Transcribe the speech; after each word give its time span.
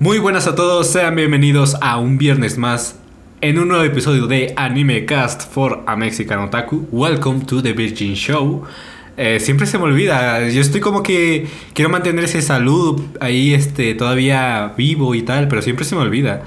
Muy 0.00 0.20
buenas 0.20 0.46
a 0.46 0.54
todos, 0.54 0.86
sean 0.86 1.16
bienvenidos 1.16 1.76
a 1.80 1.96
un 1.96 2.18
viernes 2.18 2.56
más 2.56 3.00
en 3.40 3.58
un 3.58 3.66
nuevo 3.66 3.82
episodio 3.82 4.28
de 4.28 4.54
Anime 4.56 5.04
Cast 5.06 5.52
for 5.52 5.82
a 5.86 5.96
Mexican 5.96 6.38
Otaku. 6.38 6.86
Welcome 6.92 7.44
to 7.46 7.60
the 7.60 7.72
Virgin 7.72 8.14
Show. 8.14 8.62
Eh, 9.16 9.40
siempre 9.40 9.66
se 9.66 9.76
me 9.76 9.82
olvida, 9.82 10.48
yo 10.50 10.60
estoy 10.60 10.80
como 10.80 11.02
que 11.02 11.48
quiero 11.72 11.90
mantener 11.90 12.26
ese 12.26 12.42
salud 12.42 13.02
ahí 13.18 13.52
este, 13.52 13.96
todavía 13.96 14.72
vivo 14.76 15.16
y 15.16 15.22
tal, 15.22 15.48
pero 15.48 15.62
siempre 15.62 15.84
se 15.84 15.96
me 15.96 16.02
olvida. 16.02 16.44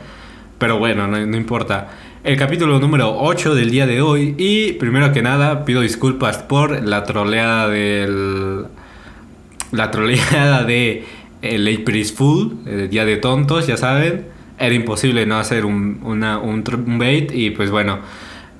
Pero 0.57 0.79
bueno, 0.79 1.07
no, 1.07 1.25
no 1.25 1.35
importa. 1.35 1.89
El 2.23 2.37
capítulo 2.37 2.79
número 2.79 3.17
8 3.19 3.53
del 3.53 3.69
día 3.69 3.85
de 3.85 3.99
hoy 3.99 4.33
y 4.37 4.71
primero 4.73 5.11
que 5.11 5.21
nada 5.21 5.65
pido 5.65 5.81
disculpas 5.81 6.37
por 6.37 6.81
la 6.87 7.03
troleada 7.03 7.67
del... 7.67 8.67
La 9.73 9.91
troleada 9.91 10.63
de 10.63 11.05
el 11.41 11.67
April 11.67 12.05
Fool, 12.05 12.57
el 12.65 12.89
Día 12.89 13.05
de 13.05 13.17
Tontos, 13.17 13.67
ya 13.67 13.77
saben. 13.77 14.25
Era 14.59 14.75
imposible 14.75 15.25
no 15.25 15.37
hacer 15.37 15.65
un, 15.65 15.99
una, 16.03 16.37
un, 16.37 16.63
un 16.85 16.99
bait 16.99 17.31
y 17.33 17.51
pues 17.51 17.71
bueno. 17.71 17.99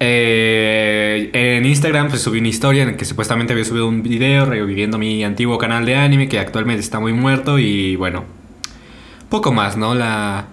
Eh, 0.03 1.29
en 1.31 1.63
Instagram 1.63 2.09
pues 2.09 2.23
subí 2.23 2.39
una 2.39 2.47
historia 2.47 2.81
en 2.81 2.89
la 2.93 2.97
que 2.97 3.05
supuestamente 3.05 3.53
había 3.53 3.65
subido 3.65 3.87
un 3.87 4.01
video 4.01 4.45
reviviendo 4.45 4.97
mi 4.97 5.23
antiguo 5.23 5.59
canal 5.59 5.85
de 5.85 5.95
anime 5.95 6.27
que 6.27 6.39
actualmente 6.39 6.81
está 6.81 6.99
muy 6.99 7.13
muerto 7.13 7.59
y 7.59 7.95
bueno, 7.97 8.25
poco 9.29 9.51
más, 9.51 9.77
¿no? 9.77 9.93
La, 9.93 10.47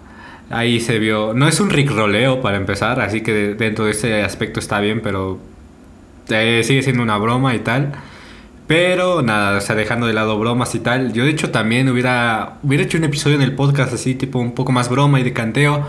ahí 0.51 0.81
se 0.81 0.99
vio, 0.99 1.33
no 1.35 1.49
es 1.49 1.61
un 1.61 1.71
roleo 1.71 2.43
para 2.43 2.59
empezar, 2.59 3.01
así 3.01 3.23
que 3.23 3.55
dentro 3.55 3.87
de 3.87 3.93
ese 3.93 4.23
aspecto 4.23 4.61
está 4.61 4.81
bien, 4.81 5.01
pero 5.03 5.39
eh, 6.29 6.63
sigue 6.63 6.83
siendo 6.83 7.03
una 7.03 7.17
broma 7.17 7.55
y 7.55 7.61
tal. 7.61 7.93
Pero 8.69 9.23
nada, 9.23 9.57
o 9.57 9.61
sea, 9.63 9.75
dejando 9.75 10.07
de 10.07 10.13
lado 10.13 10.39
bromas 10.39 10.75
y 10.75 10.81
tal. 10.81 11.15
Yo 11.15 11.25
de 11.25 11.31
hecho 11.31 11.51
también 11.51 11.89
hubiera, 11.89 12.59
hubiera 12.63 12.85
hecho 12.85 12.99
un 12.99 13.05
episodio 13.05 13.37
en 13.37 13.43
el 13.43 13.53
podcast 13.53 13.95
así, 13.95 14.15
tipo 14.15 14.39
un 14.39 14.53
poco 14.55 14.73
más 14.73 14.91
broma 14.91 15.19
y 15.19 15.23
de 15.23 15.33
canteo. 15.33 15.87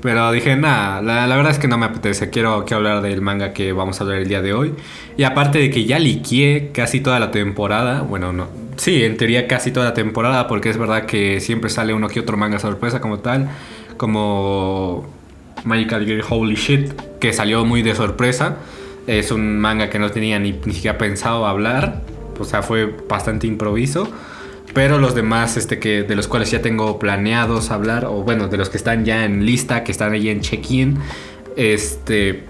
Pero 0.00 0.30
dije, 0.30 0.54
nada, 0.54 1.02
la, 1.02 1.36
verdad 1.36 1.50
es 1.50 1.58
que 1.58 1.66
no 1.66 1.76
me 1.76 1.86
apetece. 1.86 2.30
Quiero, 2.30 2.64
quiero 2.64 2.78
hablar 2.78 3.02
del 3.02 3.20
manga 3.20 3.52
que 3.52 3.72
vamos 3.72 4.00
a 4.00 4.04
hablar 4.04 4.18
el 4.18 4.28
día 4.28 4.42
de 4.42 4.54
hoy. 4.54 4.74
Y 5.16 5.24
aparte 5.24 5.58
de 5.58 5.70
que 5.70 5.84
ya 5.84 5.98
liqué 5.98 6.70
casi 6.72 7.00
toda 7.00 7.18
la 7.18 7.32
temporada. 7.32 8.02
Bueno, 8.02 8.32
no. 8.32 8.46
Sí, 8.76 9.02
en 9.02 9.16
teoría 9.16 9.48
casi 9.48 9.72
toda 9.72 9.86
la 9.86 9.94
temporada. 9.94 10.46
Porque 10.46 10.70
es 10.70 10.78
verdad 10.78 11.06
que 11.06 11.40
siempre 11.40 11.68
sale 11.68 11.92
uno 11.94 12.06
que 12.06 12.20
otro 12.20 12.36
manga 12.36 12.60
sorpresa 12.60 13.00
como 13.00 13.18
tal. 13.18 13.50
Como 13.96 15.04
Magical 15.64 16.06
Girl 16.06 16.22
Holy 16.30 16.54
Shit. 16.54 16.92
Que 17.18 17.32
salió 17.32 17.64
muy 17.64 17.82
de 17.82 17.96
sorpresa. 17.96 18.56
Es 19.08 19.32
un 19.32 19.58
manga 19.58 19.90
que 19.90 19.98
no 19.98 20.10
tenía 20.10 20.38
ni, 20.38 20.52
ni 20.52 20.74
siquiera 20.74 20.96
pensado 20.96 21.44
hablar 21.46 22.02
o 22.40 22.44
sea, 22.44 22.62
fue 22.62 22.86
bastante 23.08 23.46
improviso. 23.46 24.08
Pero 24.72 24.98
los 24.98 25.14
demás, 25.14 25.56
este, 25.56 25.78
que, 25.78 26.04
de 26.04 26.14
los 26.14 26.28
cuales 26.28 26.50
ya 26.50 26.62
tengo 26.62 26.98
planeados 26.98 27.70
hablar, 27.70 28.04
o 28.04 28.22
bueno, 28.22 28.48
de 28.48 28.56
los 28.56 28.70
que 28.70 28.76
están 28.76 29.04
ya 29.04 29.24
en 29.24 29.44
lista, 29.44 29.82
que 29.82 29.90
están 29.90 30.12
ahí 30.12 30.28
en 30.28 30.40
check-in, 30.40 30.96
este, 31.56 32.44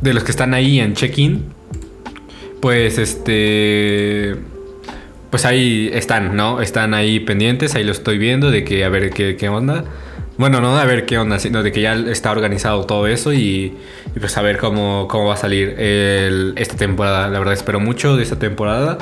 de 0.00 0.14
los 0.14 0.22
que 0.22 0.30
están 0.30 0.54
ahí 0.54 0.78
en 0.78 0.94
check-in, 0.94 1.44
pues 2.60 2.98
este, 2.98 4.36
pues 5.30 5.44
ahí 5.44 5.90
están, 5.92 6.36
¿no? 6.36 6.60
Están 6.60 6.94
ahí 6.94 7.18
pendientes, 7.18 7.74
ahí 7.74 7.82
lo 7.82 7.92
estoy 7.92 8.18
viendo 8.18 8.52
de 8.52 8.62
que 8.62 8.84
a 8.84 8.88
ver 8.88 9.10
qué, 9.10 9.36
qué 9.36 9.48
onda. 9.48 9.84
Bueno, 10.42 10.60
no 10.60 10.76
a 10.76 10.84
ver 10.86 11.06
qué 11.06 11.18
onda, 11.18 11.38
sino 11.38 11.62
de 11.62 11.70
que 11.70 11.80
ya 11.82 11.94
está 11.94 12.32
organizado 12.32 12.84
todo 12.84 13.06
eso 13.06 13.32
y, 13.32 13.78
pues 14.18 14.36
a 14.36 14.42
ver 14.42 14.58
cómo, 14.58 15.06
cómo 15.06 15.26
va 15.26 15.34
a 15.34 15.36
salir 15.36 15.76
esta 15.78 16.76
temporada. 16.76 17.28
La 17.28 17.38
verdad 17.38 17.54
espero 17.54 17.78
mucho 17.78 18.16
de 18.16 18.24
esta 18.24 18.40
temporada 18.40 18.98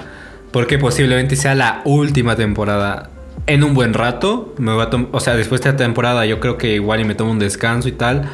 porque 0.53 0.77
posiblemente 0.77 1.37
sea 1.37 1.55
la 1.55 1.81
última 1.87 2.37
temporada 2.37 3.09
en 3.47 3.65
un 3.65 3.73
buen 3.73 3.95
rato. 3.95 4.55
Me 4.59 4.75
va 4.75 4.91
o 5.13 5.21
sea, 5.21 5.35
después 5.35 5.63
de 5.63 5.71
esta 5.71 5.83
temporada 5.83 6.27
yo 6.27 6.41
creo 6.41 6.59
que 6.59 6.75
igual 6.75 7.01
y 7.01 7.05
me 7.05 7.15
tomo 7.15 7.31
un 7.31 7.39
descanso 7.39 7.89
y 7.89 7.93
tal. 7.93 8.29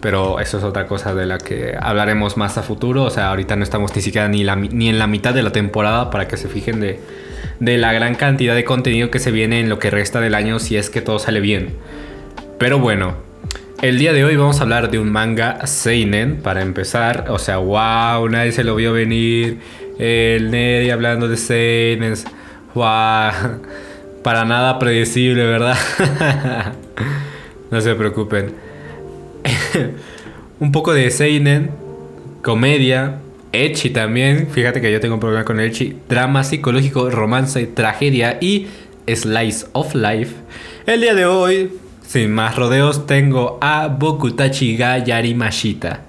Pero 0.00 0.38
eso 0.38 0.58
es 0.58 0.62
otra 0.62 0.86
cosa 0.86 1.16
de 1.16 1.26
la 1.26 1.38
que 1.38 1.74
hablaremos 1.76 2.36
más 2.36 2.58
a 2.58 2.62
futuro. 2.62 3.02
O 3.02 3.10
sea, 3.10 3.30
ahorita 3.30 3.56
no 3.56 3.64
estamos 3.64 3.92
ni 3.96 4.02
siquiera 4.02 4.28
ni, 4.28 4.44
la, 4.44 4.54
ni 4.54 4.88
en 4.88 5.00
la 5.00 5.08
mitad 5.08 5.34
de 5.34 5.42
la 5.42 5.50
temporada 5.50 6.10
para 6.10 6.28
que 6.28 6.36
se 6.36 6.46
fijen 6.46 6.78
de, 6.78 7.00
de 7.58 7.76
la 7.76 7.92
gran 7.92 8.14
cantidad 8.14 8.54
de 8.54 8.64
contenido 8.64 9.10
que 9.10 9.18
se 9.18 9.32
viene 9.32 9.58
en 9.58 9.68
lo 9.68 9.80
que 9.80 9.90
resta 9.90 10.20
del 10.20 10.36
año 10.36 10.60
si 10.60 10.76
es 10.76 10.90
que 10.90 11.00
todo 11.00 11.18
sale 11.18 11.40
bien. 11.40 11.70
Pero 12.62 12.78
bueno, 12.78 13.16
el 13.80 13.98
día 13.98 14.12
de 14.12 14.24
hoy 14.24 14.36
vamos 14.36 14.60
a 14.60 14.62
hablar 14.62 14.88
de 14.88 15.00
un 15.00 15.10
manga 15.10 15.66
Seinen 15.66 16.36
para 16.36 16.62
empezar. 16.62 17.24
O 17.30 17.40
sea, 17.40 17.56
wow, 17.56 18.28
nadie 18.28 18.52
se 18.52 18.62
lo 18.62 18.76
vio 18.76 18.92
venir. 18.92 19.58
El 19.98 20.52
Neri 20.52 20.90
hablando 20.90 21.26
de 21.26 21.36
Seinen. 21.36 22.14
Wow, 22.74 23.58
para 24.22 24.44
nada 24.44 24.78
predecible, 24.78 25.44
¿verdad? 25.44 25.76
no 27.72 27.80
se 27.80 27.96
preocupen. 27.96 28.54
un 30.60 30.70
poco 30.70 30.92
de 30.92 31.10
Seinen, 31.10 31.72
comedia, 32.42 33.16
Echi 33.50 33.90
también. 33.90 34.46
Fíjate 34.52 34.80
que 34.80 34.92
yo 34.92 35.00
tengo 35.00 35.14
un 35.14 35.20
problema 35.20 35.44
con 35.44 35.58
Echi. 35.58 35.96
Drama 36.08 36.44
psicológico, 36.44 37.10
romance, 37.10 37.66
tragedia 37.66 38.38
y 38.40 38.68
slice 39.12 39.66
of 39.72 39.96
life. 39.96 40.36
El 40.86 41.00
día 41.00 41.14
de 41.14 41.26
hoy 41.26 41.82
sin 42.06 42.32
más 42.32 42.56
rodeos, 42.56 43.06
tengo 43.06 43.58
a 43.60 43.88
Bokutachi 43.88 44.76
ga 44.76 44.98
Yarimashita. 44.98 46.00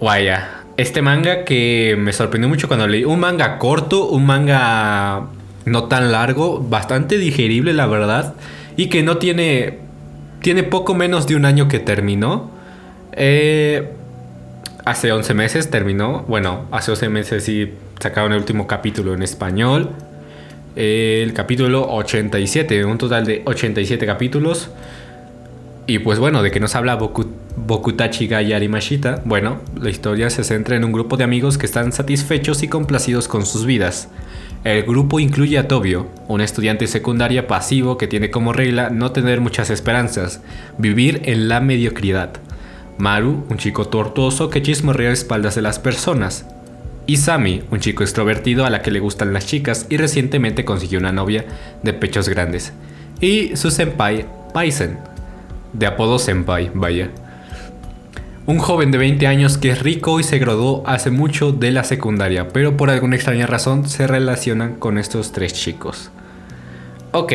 Vaya, 0.00 0.64
este 0.76 1.00
manga 1.00 1.44
que 1.44 1.96
me 1.98 2.12
sorprendió 2.12 2.48
mucho 2.48 2.68
cuando 2.68 2.86
leí. 2.86 3.04
Un 3.04 3.20
manga 3.20 3.58
corto, 3.58 4.08
un 4.08 4.26
manga 4.26 5.26
no 5.64 5.84
tan 5.84 6.12
largo, 6.12 6.60
bastante 6.60 7.18
digerible, 7.18 7.72
la 7.72 7.86
verdad. 7.86 8.34
Y 8.76 8.88
que 8.88 9.02
no 9.02 9.16
tiene. 9.16 9.78
Tiene 10.42 10.62
poco 10.62 10.94
menos 10.94 11.26
de 11.26 11.34
un 11.34 11.44
año 11.44 11.66
que 11.68 11.78
terminó. 11.78 12.50
Eh, 13.12 13.90
hace 14.84 15.12
11 15.12 15.32
meses 15.34 15.70
terminó. 15.70 16.24
Bueno, 16.28 16.66
hace 16.70 16.90
11 16.90 17.08
meses 17.08 17.44
sí 17.44 17.72
sacaron 17.98 18.32
el 18.32 18.38
último 18.38 18.66
capítulo 18.66 19.14
en 19.14 19.22
español 19.22 19.90
el 20.76 21.32
capítulo 21.32 21.90
87, 21.90 22.84
un 22.84 22.98
total 22.98 23.24
de 23.24 23.42
87 23.46 24.04
capítulos. 24.06 24.70
Y 25.86 26.00
pues 26.00 26.18
bueno, 26.18 26.42
de 26.42 26.50
que 26.50 26.60
nos 26.60 26.74
habla 26.74 26.96
Bokutachi 26.96 28.26
ga 28.26 28.42
Yarimashita, 28.42 29.22
bueno, 29.24 29.60
la 29.80 29.88
historia 29.88 30.28
se 30.30 30.44
centra 30.44 30.76
en 30.76 30.84
un 30.84 30.92
grupo 30.92 31.16
de 31.16 31.24
amigos 31.24 31.58
que 31.58 31.66
están 31.66 31.92
satisfechos 31.92 32.62
y 32.62 32.68
complacidos 32.68 33.28
con 33.28 33.46
sus 33.46 33.64
vidas. 33.64 34.08
El 34.64 34.82
grupo 34.82 35.20
incluye 35.20 35.58
a 35.58 35.68
Tobio, 35.68 36.08
un 36.26 36.40
estudiante 36.40 36.88
secundaria 36.88 37.46
pasivo 37.46 37.96
que 37.96 38.08
tiene 38.08 38.30
como 38.30 38.52
regla 38.52 38.90
no 38.90 39.12
tener 39.12 39.40
muchas 39.40 39.70
esperanzas, 39.70 40.42
vivir 40.76 41.22
en 41.24 41.48
la 41.48 41.60
mediocridad. 41.60 42.30
Maru, 42.98 43.44
un 43.48 43.58
chico 43.58 43.86
tortuoso 43.86 44.50
que 44.50 44.62
chismorrea 44.62 45.12
espaldas 45.12 45.54
de 45.54 45.62
las 45.62 45.78
personas, 45.78 46.46
y 47.06 47.18
Sami, 47.18 47.62
un 47.70 47.78
chico 47.78 48.02
extrovertido 48.02 48.66
a 48.66 48.70
la 48.70 48.82
que 48.82 48.90
le 48.90 48.98
gustan 48.98 49.32
las 49.32 49.46
chicas 49.46 49.86
y 49.88 49.96
recientemente 49.96 50.64
consiguió 50.64 50.98
una 50.98 51.12
novia 51.12 51.44
de 51.82 51.92
pechos 51.92 52.28
grandes. 52.28 52.72
Y 53.20 53.56
su 53.56 53.70
senpai, 53.70 54.26
Paisen, 54.52 54.98
de 55.72 55.86
apodo 55.86 56.18
senpai, 56.18 56.70
vaya. 56.74 57.10
Un 58.46 58.58
joven 58.58 58.90
de 58.90 58.98
20 58.98 59.26
años 59.26 59.56
que 59.56 59.70
es 59.70 59.82
rico 59.82 60.18
y 60.18 60.24
se 60.24 60.38
graduó 60.38 60.82
hace 60.86 61.10
mucho 61.10 61.52
de 61.52 61.70
la 61.70 61.84
secundaria, 61.84 62.48
pero 62.48 62.76
por 62.76 62.90
alguna 62.90 63.16
extraña 63.16 63.46
razón 63.46 63.88
se 63.88 64.06
relacionan 64.06 64.74
con 64.74 64.98
estos 64.98 65.32
tres 65.32 65.52
chicos. 65.52 66.10
Ok. 67.12 67.32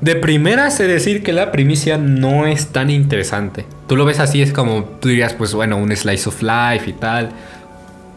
De 0.00 0.16
primera 0.16 0.70
sé 0.70 0.86
decir 0.86 1.22
que 1.22 1.32
la 1.32 1.50
primicia 1.50 1.96
no 1.96 2.46
es 2.46 2.68
tan 2.68 2.90
interesante. 2.90 3.64
Tú 3.86 3.96
lo 3.96 4.04
ves 4.04 4.20
así, 4.20 4.42
es 4.42 4.52
como 4.52 4.84
tú 4.84 5.08
dirías, 5.08 5.32
pues 5.32 5.54
bueno, 5.54 5.78
un 5.78 5.94
slice 5.96 6.28
of 6.28 6.42
life 6.42 6.90
y 6.90 6.92
tal 6.92 7.30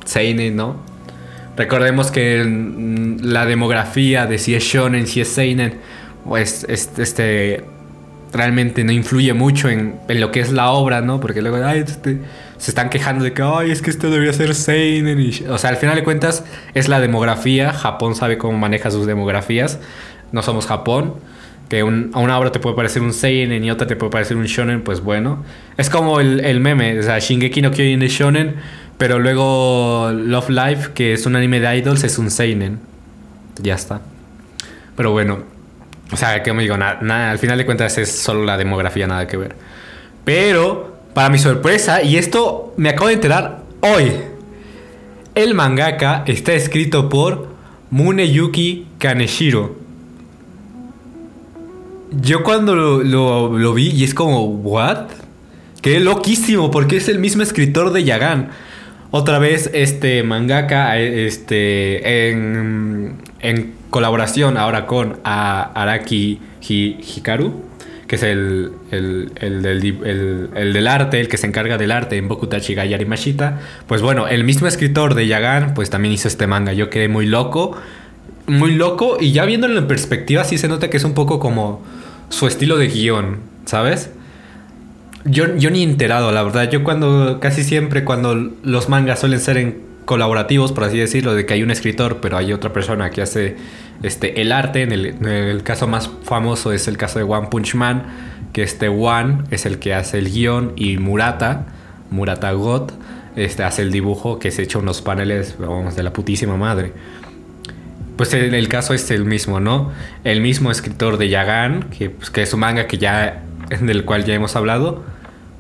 Seinen, 0.07 0.56
¿no? 0.56 0.78
Recordemos 1.57 2.12
que 2.12 2.45
la 3.22 3.47
demografía 3.47 4.28
de 4.28 4.38
si 4.38 4.53
es 4.53 4.63
shonen, 4.63 5.07
si 5.07 5.22
es 5.22 5.28
seinen, 5.28 5.79
pues 6.23 6.66
este, 6.69 7.63
realmente 8.31 8.84
no 8.84 8.91
influye 8.91 9.34
mucho 9.34 9.67
en, 9.67 9.99
lo 10.08 10.31
que 10.31 10.40
es 10.40 10.52
la 10.52 10.70
obra, 10.70 11.02
¿no? 11.02 11.20
Porque 11.20 11.41
luego 11.41 11.58
este, 11.70 12.20
se 12.58 12.72
están 12.72 12.90
quejando 12.90 13.23
de 13.23 13.34
que, 13.34 13.41
ay, 13.41 13.72
es 13.72 13.81
que 13.81 13.90
esto 13.90 14.11
debería 14.11 14.34
ser 14.34 14.53
seinen. 14.53 15.31
o 15.49 15.58
sea, 15.58 15.72
al 15.72 15.78
final 15.78 15.96
de 15.96 16.03
cuentas 16.03 16.46
es 16.76 16.90
la 16.90 16.99
demografía. 16.99 17.73
Japón 17.73 18.14
sabe 18.14 18.37
cómo 18.37 18.55
maneja 18.55 18.91
sus 18.91 19.08
demografías. 19.08 19.79
No 20.31 20.43
somos 20.43 20.67
Japón. 20.67 21.16
Que 21.70 21.81
a 21.81 21.85
una 21.85 22.40
obra 22.40 22.52
te 22.53 22.59
puede 22.59 22.78
parecer 22.78 23.02
un 23.02 23.11
seinen 23.11 23.61
y 23.61 23.72
otra 23.72 23.87
te 23.87 23.97
puede 23.97 24.09
parecer 24.09 24.37
un 24.37 24.46
shonen, 24.46 24.84
pues 24.84 25.02
bueno. 25.02 25.43
Es 25.76 25.90
como 25.90 26.22
el, 26.22 26.40
el 26.46 26.61
meme, 26.61 26.97
o 26.97 27.03
sea, 27.03 27.20
Shingeki 27.20 27.61
no 27.61 27.72
Kyojin 27.72 27.99
de 27.99 28.08
shonen 28.08 28.55
pero 28.97 29.20
luego 29.20 30.11
Love 30.11 30.49
Life, 30.49 30.90
que 30.94 31.14
es 31.14 31.26
un 31.26 31.35
anime 31.35 31.59
de 31.59 31.78
idols, 31.78 32.03
es 32.03 32.17
un 32.17 32.32
seinen. 32.32 32.79
Ya 33.61 33.76
está. 33.76 34.02
Pero 34.96 35.11
bueno, 35.11 35.40
o 36.11 36.17
sea, 36.17 36.41
que 36.41 36.53
me 36.53 36.64
digo, 36.64 36.78
nada, 36.78 37.29
al 37.29 37.40
final 37.40 37.58
de 37.58 37.66
cuentas 37.66 37.97
es 37.97 38.11
solo 38.11 38.44
la 38.44 38.58
demografía, 38.58 39.08
nada 39.08 39.28
que 39.28 39.38
ver. 39.38 39.55
Pero, 40.26 40.97
para 41.14 41.29
mi 41.29 41.38
sorpresa, 41.38 42.02
y 42.02 42.17
esto 42.17 42.73
me 42.78 42.90
acabo 42.90 43.08
de 43.08 43.14
enterar 43.14 43.59
hoy, 43.82 44.14
el 45.35 45.53
mangaka 45.53 46.23
está 46.26 46.53
escrito 46.53 47.09
por 47.09 47.50
Muneyuki 47.91 48.88
Kaneshiro. 48.97 49.76
yo 52.11 52.43
cuando 52.43 52.76
lo, 52.76 53.03
lo, 53.03 53.58
lo 53.58 53.73
vi 53.73 53.90
y 53.90 54.03
es 54.03 54.14
como, 54.14 54.46
¿what? 54.46 55.08
Qué 55.82 56.00
loquísimo, 56.00 56.72
porque 56.72 56.97
es 56.97 57.08
el 57.08 57.20
mismo 57.20 57.43
escritor 57.43 57.91
de 57.91 58.03
Yagan. 58.03 58.50
Otra 59.09 59.39
vez, 59.39 59.69
este 59.73 60.21
mangaka, 60.23 60.97
este, 60.97 62.29
en, 62.29 63.15
en 63.39 63.73
colaboración 63.89 64.57
ahora 64.57 64.85
con 64.85 65.19
Araki 65.23 66.39
Hikaru, 66.61 67.63
que 68.07 68.17
es 68.17 68.23
el, 68.23 68.71
el, 68.91 69.31
el, 69.35 69.61
del, 69.61 70.49
el, 70.55 70.73
del 70.73 70.87
arte, 70.87 71.19
el 71.19 71.29
que 71.29 71.37
se 71.37 71.47
encarga 71.47 71.77
del 71.77 71.91
arte 71.91 72.17
en 72.17 72.27
Bokutachi 72.27 72.73
Gayari 72.73 73.05
Mashita. 73.05 73.59
Pues 73.87 74.01
bueno, 74.01 74.27
el 74.27 74.43
mismo 74.43 74.67
escritor 74.67 75.13
de 75.13 75.27
Yagan, 75.27 75.73
pues 75.73 75.89
también 75.89 76.13
hizo 76.13 76.27
este 76.27 76.47
manga. 76.47 76.73
Yo 76.73 76.89
quedé 76.89 77.07
muy 77.07 77.25
loco, 77.25 77.77
muy 78.45 78.75
loco, 78.75 79.17
y 79.19 79.31
ya 79.31 79.45
viéndolo 79.45 79.77
en 79.77 79.87
perspectiva, 79.87 80.43
sí 80.43 80.57
se 80.57 80.67
nota 80.67 80.89
que 80.89 80.97
es 80.97 81.03
un 81.03 81.13
poco 81.13 81.39
como 81.39 81.81
su 82.29 82.47
estilo 82.47 82.77
de 82.77 82.87
guion, 82.87 83.39
¿sabes? 83.65 84.11
Yo, 85.29 85.58
yo 85.58 85.70
ni 85.72 85.84
enterado, 85.84 86.32
la 86.32 86.41
verdad. 86.41 86.70
Yo 86.70 86.85
cuando, 86.85 87.40
casi 87.41 87.64
siempre 87.64 88.06
cuando 88.06 88.34
los 88.64 88.88
mangas 88.88 89.20
suelen 89.20 89.41
ser 89.41 89.58
en 89.58 89.82
colaborativos, 90.06 90.72
por 90.72 90.85
así 90.85 90.97
decirlo, 90.97 91.35
de 91.35 91.46
que 91.46 91.53
hay 91.53 91.64
un 91.64 91.72
escritor, 91.72 92.20
pero 92.22 92.38
hay 92.38 92.53
otra 92.53 92.72
persona 92.72 93.09
que 93.09 93.22
hace 93.22 93.58
este, 94.03 94.41
el 94.41 94.53
arte. 94.53 94.84
En 94.84 94.94
el, 94.94 95.64
caso 95.64 95.85
más 95.85 96.09
famoso 96.24 96.72
es 96.72 96.88
el 96.88 96.96
caso 96.96 97.20
de 97.20 97.26
One 97.26 97.50
Punch 97.52 97.76
Man, 97.76 98.03
que 98.53 98.64
este 98.64 98.88
One 98.88 99.44
es 99.52 99.66
el 99.66 99.79
que 99.79 99.94
hace 99.94 100.18
el 100.18 100.32
guion 100.32 100.72
y 100.78 100.97
Murata, 100.97 101.66
Murata 102.09 102.53
God, 102.53 102.91
este, 103.35 103.64
hace 103.64 103.82
el 103.82 103.91
dibujo 103.91 104.40
que 104.40 104.50
se 104.52 104.64
echa 104.64 104.79
unos 104.79 105.02
paneles, 105.02 105.56
vamos, 105.59 105.97
de 105.97 106.03
la 106.03 106.14
putísima 106.14 106.56
madre. 106.56 106.94
Pues 108.16 108.34
el, 108.34 108.53
el 108.56 108.70
caso 108.70 108.94
es 108.94 109.12
el 109.12 109.26
mismo, 109.26 109.59
¿no? 109.59 109.91
El 110.24 110.40
mismo 110.40 110.72
escritor 110.72 111.18
de 111.18 111.28
Yagan, 111.28 111.90
que, 111.90 112.12
pues, 112.12 112.29
que 112.29 112.44
es 112.44 112.53
un 112.53 112.62
manga 112.62 112.88
que 112.88 112.97
ya, 112.97 113.44
del 113.82 114.06
cual 114.06 114.24
ya 114.24 114.34
hemos 114.34 114.56
hablado 114.56 115.16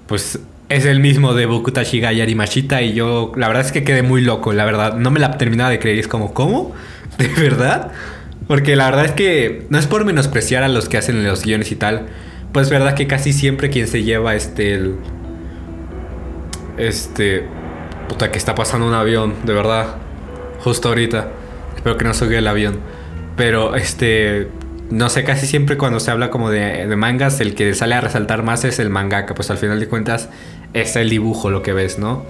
pues 0.07 0.39
es 0.69 0.85
el 0.85 0.99
mismo 0.99 1.33
de 1.33 1.45
Bokutashi 1.45 1.99
Gayari 1.99 2.35
Mashita 2.35 2.81
y 2.81 2.93
yo 2.93 3.31
la 3.35 3.47
verdad 3.47 3.65
es 3.65 3.71
que 3.71 3.83
quedé 3.83 4.03
muy 4.03 4.21
loco, 4.21 4.53
la 4.53 4.65
verdad, 4.65 4.95
no 4.95 5.11
me 5.11 5.19
la 5.19 5.37
terminaba 5.37 5.69
de 5.69 5.79
creer, 5.79 5.99
es 5.99 6.07
como, 6.07 6.33
¿cómo? 6.33 6.73
¿De 7.17 7.27
verdad? 7.27 7.91
Porque 8.47 8.75
la 8.75 8.85
verdad 8.85 9.05
es 9.05 9.11
que 9.11 9.65
no 9.69 9.77
es 9.77 9.87
por 9.87 10.05
menospreciar 10.05 10.63
a 10.63 10.67
los 10.67 10.89
que 10.89 10.97
hacen 10.97 11.23
los 11.23 11.43
guiones 11.43 11.71
y 11.71 11.75
tal, 11.75 12.07
pues 12.51 12.67
es 12.67 12.71
verdad 12.71 12.95
que 12.95 13.07
casi 13.07 13.33
siempre 13.33 13.69
quien 13.69 13.87
se 13.87 14.03
lleva 14.03 14.35
este 14.35 14.91
este 16.77 17.43
puta 18.07 18.31
que 18.31 18.37
está 18.37 18.55
pasando 18.55 18.87
un 18.87 18.93
avión, 18.93 19.33
de 19.43 19.53
verdad, 19.53 19.95
justo 20.59 20.89
ahorita. 20.89 21.29
Espero 21.75 21.97
que 21.97 22.05
no 22.05 22.13
se 22.13 22.37
el 22.37 22.47
avión. 22.47 22.79
Pero 23.35 23.75
este 23.75 24.47
no 24.89 25.09
sé, 25.09 25.23
casi 25.23 25.47
siempre 25.47 25.77
cuando 25.77 25.99
se 25.99 26.11
habla 26.11 26.29
como 26.29 26.49
de, 26.49 26.87
mangas, 26.95 27.39
el 27.41 27.55
que 27.55 27.73
sale 27.73 27.95
a 27.95 28.01
resaltar 28.01 28.43
más 28.43 28.63
es 28.63 28.79
el 28.79 28.89
mangaka, 28.89 29.35
pues 29.35 29.49
al 29.51 29.57
final 29.57 29.79
de 29.79 29.87
cuentas 29.87 30.29
es 30.73 30.95
el 30.95 31.09
dibujo 31.09 31.49
lo 31.49 31.61
que 31.61 31.73
ves, 31.73 31.99
¿no? 31.99 32.25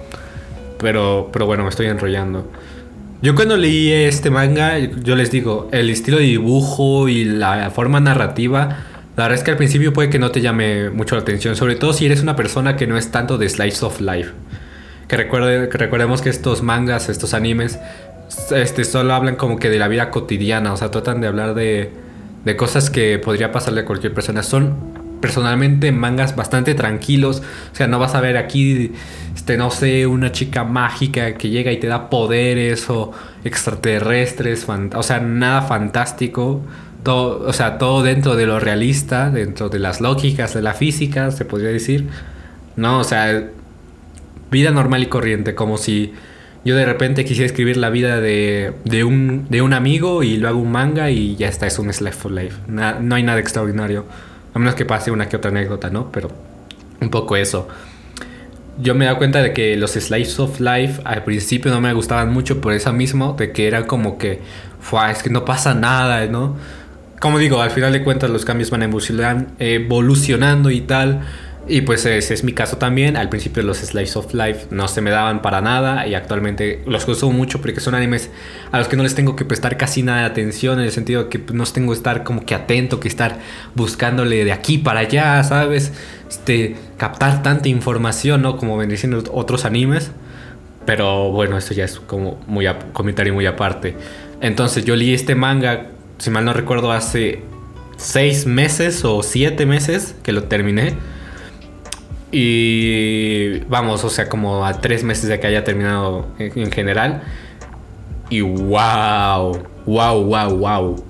Pero, 0.78 1.30
pero 1.32 1.46
bueno, 1.46 1.64
me 1.64 1.70
estoy 1.70 1.86
enrollando. 1.86 2.50
Yo 3.20 3.34
cuando 3.34 3.56
leí 3.56 3.90
este 3.92 4.30
manga, 4.30 4.78
yo 4.78 5.16
les 5.16 5.30
digo, 5.30 5.68
el 5.72 5.90
estilo 5.90 6.18
de 6.18 6.24
dibujo 6.24 7.08
y 7.08 7.24
la 7.24 7.70
forma 7.70 7.98
narrativa, 8.00 8.84
la 9.16 9.24
verdad 9.24 9.38
es 9.38 9.42
que 9.42 9.50
al 9.50 9.56
principio 9.56 9.92
puede 9.92 10.10
que 10.10 10.20
no 10.20 10.30
te 10.30 10.40
llame 10.40 10.90
mucho 10.90 11.16
la 11.16 11.22
atención, 11.22 11.56
sobre 11.56 11.74
todo 11.74 11.92
si 11.92 12.06
eres 12.06 12.22
una 12.22 12.36
persona 12.36 12.76
que 12.76 12.86
no 12.86 12.96
es 12.96 13.10
tanto 13.10 13.36
de 13.36 13.48
slice 13.48 13.84
of 13.84 14.00
life. 14.00 14.30
Que, 15.08 15.16
recuerde, 15.16 15.68
que 15.68 15.78
recordemos 15.78 16.22
que 16.22 16.28
estos 16.28 16.62
mangas, 16.62 17.08
estos 17.08 17.34
animes, 17.34 17.78
este, 18.54 18.84
solo 18.84 19.14
hablan 19.14 19.34
como 19.34 19.58
que 19.58 19.70
de 19.70 19.78
la 19.78 19.88
vida 19.88 20.10
cotidiana, 20.10 20.72
o 20.72 20.76
sea, 20.76 20.90
tratan 20.90 21.20
de 21.20 21.26
hablar 21.26 21.54
de 21.54 21.90
de 22.44 22.56
cosas 22.56 22.90
que 22.90 23.18
podría 23.18 23.52
pasarle 23.52 23.82
a 23.82 23.84
cualquier 23.84 24.14
persona. 24.14 24.42
Son 24.42 24.74
personalmente 25.20 25.92
mangas 25.92 26.36
bastante 26.36 26.74
tranquilos. 26.74 27.42
O 27.72 27.74
sea, 27.74 27.86
no 27.86 27.98
vas 27.98 28.14
a 28.14 28.20
ver 28.20 28.36
aquí, 28.36 28.92
este, 29.34 29.56
no 29.56 29.70
sé, 29.70 30.06
una 30.06 30.32
chica 30.32 30.64
mágica 30.64 31.34
que 31.34 31.50
llega 31.50 31.72
y 31.72 31.78
te 31.78 31.86
da 31.86 32.10
poderes 32.10 32.88
o 32.90 33.12
extraterrestres. 33.44 34.66
O 34.94 35.02
sea, 35.02 35.20
nada 35.20 35.62
fantástico. 35.62 36.62
Todo, 37.02 37.46
o 37.48 37.52
sea, 37.52 37.78
todo 37.78 38.02
dentro 38.02 38.36
de 38.36 38.46
lo 38.46 38.58
realista, 38.58 39.30
dentro 39.30 39.68
de 39.68 39.78
las 39.78 40.00
lógicas 40.00 40.54
de 40.54 40.62
la 40.62 40.74
física, 40.74 41.30
se 41.30 41.44
podría 41.44 41.70
decir. 41.70 42.08
No, 42.76 43.00
o 43.00 43.04
sea, 43.04 43.44
vida 44.50 44.70
normal 44.70 45.02
y 45.02 45.06
corriente, 45.06 45.54
como 45.54 45.78
si 45.78 46.12
yo 46.64 46.76
de 46.76 46.84
repente 46.84 47.24
quisiera 47.24 47.46
escribir 47.46 47.76
la 47.76 47.90
vida 47.90 48.20
de, 48.20 48.72
de, 48.84 49.04
un, 49.04 49.46
de 49.48 49.62
un 49.62 49.72
amigo 49.72 50.22
y 50.22 50.36
lo 50.36 50.48
hago 50.48 50.58
un 50.58 50.72
manga 50.72 51.10
y 51.10 51.36
ya 51.36 51.48
está, 51.48 51.66
es 51.66 51.78
un 51.78 51.92
Slice 51.92 52.16
for 52.16 52.32
Life. 52.32 52.56
no 52.66 53.14
hay 53.14 53.22
nada 53.22 53.38
extraordinario. 53.38 54.04
A 54.54 54.58
menos 54.58 54.74
que 54.74 54.84
pase 54.84 55.10
una 55.10 55.28
que 55.28 55.36
otra 55.36 55.50
anécdota, 55.50 55.90
¿no? 55.90 56.10
Pero 56.10 56.30
un 57.00 57.10
poco 57.10 57.36
eso. 57.36 57.68
Yo 58.80 58.94
me 58.94 59.04
he 59.04 59.06
dado 59.06 59.18
cuenta 59.18 59.42
de 59.42 59.52
que 59.52 59.76
los 59.76 59.92
Slice 59.92 60.40
of 60.42 60.60
Life 60.60 61.00
al 61.04 61.24
principio 61.24 61.70
no 61.70 61.80
me 61.80 61.92
gustaban 61.92 62.32
mucho 62.32 62.60
por 62.60 62.72
eso 62.72 62.92
mismo, 62.92 63.34
de 63.38 63.52
que 63.52 63.66
era 63.66 63.86
como 63.86 64.18
que, 64.18 64.40
es 65.10 65.22
que 65.22 65.30
no 65.30 65.44
pasa 65.44 65.74
nada, 65.74 66.26
¿no? 66.26 66.56
Como 67.20 67.38
digo, 67.38 67.60
al 67.60 67.70
final 67.70 67.92
de 67.92 68.04
cuentas 68.04 68.30
los 68.30 68.44
cambios 68.44 68.70
van 68.70 68.82
evolucionando 69.58 70.70
y 70.70 70.80
tal 70.82 71.22
y 71.68 71.82
pues 71.82 72.06
ese 72.06 72.34
es 72.34 72.44
mi 72.44 72.52
caso 72.52 72.78
también. 72.78 73.16
Al 73.16 73.28
principio 73.28 73.62
los 73.62 73.78
Slice 73.78 74.18
of 74.18 74.32
Life 74.34 74.68
no 74.70 74.88
se 74.88 75.00
me 75.00 75.10
daban 75.10 75.42
para 75.42 75.60
nada 75.60 76.06
y 76.06 76.14
actualmente 76.14 76.82
los 76.86 77.04
consumo 77.04 77.32
mucho 77.32 77.60
porque 77.60 77.80
son 77.80 77.94
animes 77.94 78.30
a 78.72 78.78
los 78.78 78.88
que 78.88 78.96
no 78.96 79.02
les 79.02 79.14
tengo 79.14 79.36
que 79.36 79.44
prestar 79.44 79.76
casi 79.76 80.02
nada 80.02 80.20
de 80.20 80.26
atención 80.26 80.78
en 80.78 80.86
el 80.86 80.92
sentido 80.92 81.28
que 81.28 81.38
no 81.52 81.64
tengo 81.64 81.92
que 81.92 81.98
estar 81.98 82.24
como 82.24 82.44
que 82.46 82.54
atento, 82.54 83.00
que 83.00 83.08
estar 83.08 83.38
buscándole 83.74 84.44
de 84.44 84.52
aquí 84.52 84.78
para 84.78 85.00
allá, 85.00 85.42
¿sabes? 85.44 85.92
Este, 86.28 86.76
captar 86.96 87.42
tanta 87.42 87.68
información, 87.68 88.42
¿no? 88.42 88.56
Como 88.56 88.76
ven 88.76 88.88
diciendo 88.88 89.22
otros 89.32 89.64
animes. 89.64 90.10
Pero 90.86 91.30
bueno, 91.32 91.58
esto 91.58 91.74
ya 91.74 91.84
es 91.84 92.00
como 92.00 92.40
muy 92.46 92.66
comentario 92.94 93.34
muy 93.34 93.44
aparte. 93.44 93.94
Entonces 94.40 94.84
yo 94.86 94.96
leí 94.96 95.12
este 95.12 95.34
manga, 95.34 95.88
si 96.16 96.30
mal 96.30 96.44
no 96.44 96.54
recuerdo, 96.54 96.92
hace 96.92 97.42
seis 97.98 98.46
meses 98.46 99.04
o 99.04 99.22
siete 99.22 99.66
meses 99.66 100.14
que 100.22 100.32
lo 100.32 100.44
terminé. 100.44 100.94
Y 102.30 103.60
vamos, 103.60 104.04
o 104.04 104.10
sea, 104.10 104.28
como 104.28 104.66
a 104.66 104.80
tres 104.80 105.02
meses 105.02 105.28
de 105.28 105.40
que 105.40 105.46
haya 105.46 105.64
terminado 105.64 106.26
en, 106.38 106.70
general. 106.70 107.22
Y 108.28 108.42
wow, 108.42 109.62
wow, 109.86 110.24
wow, 110.24 110.56
wow. 110.56 111.04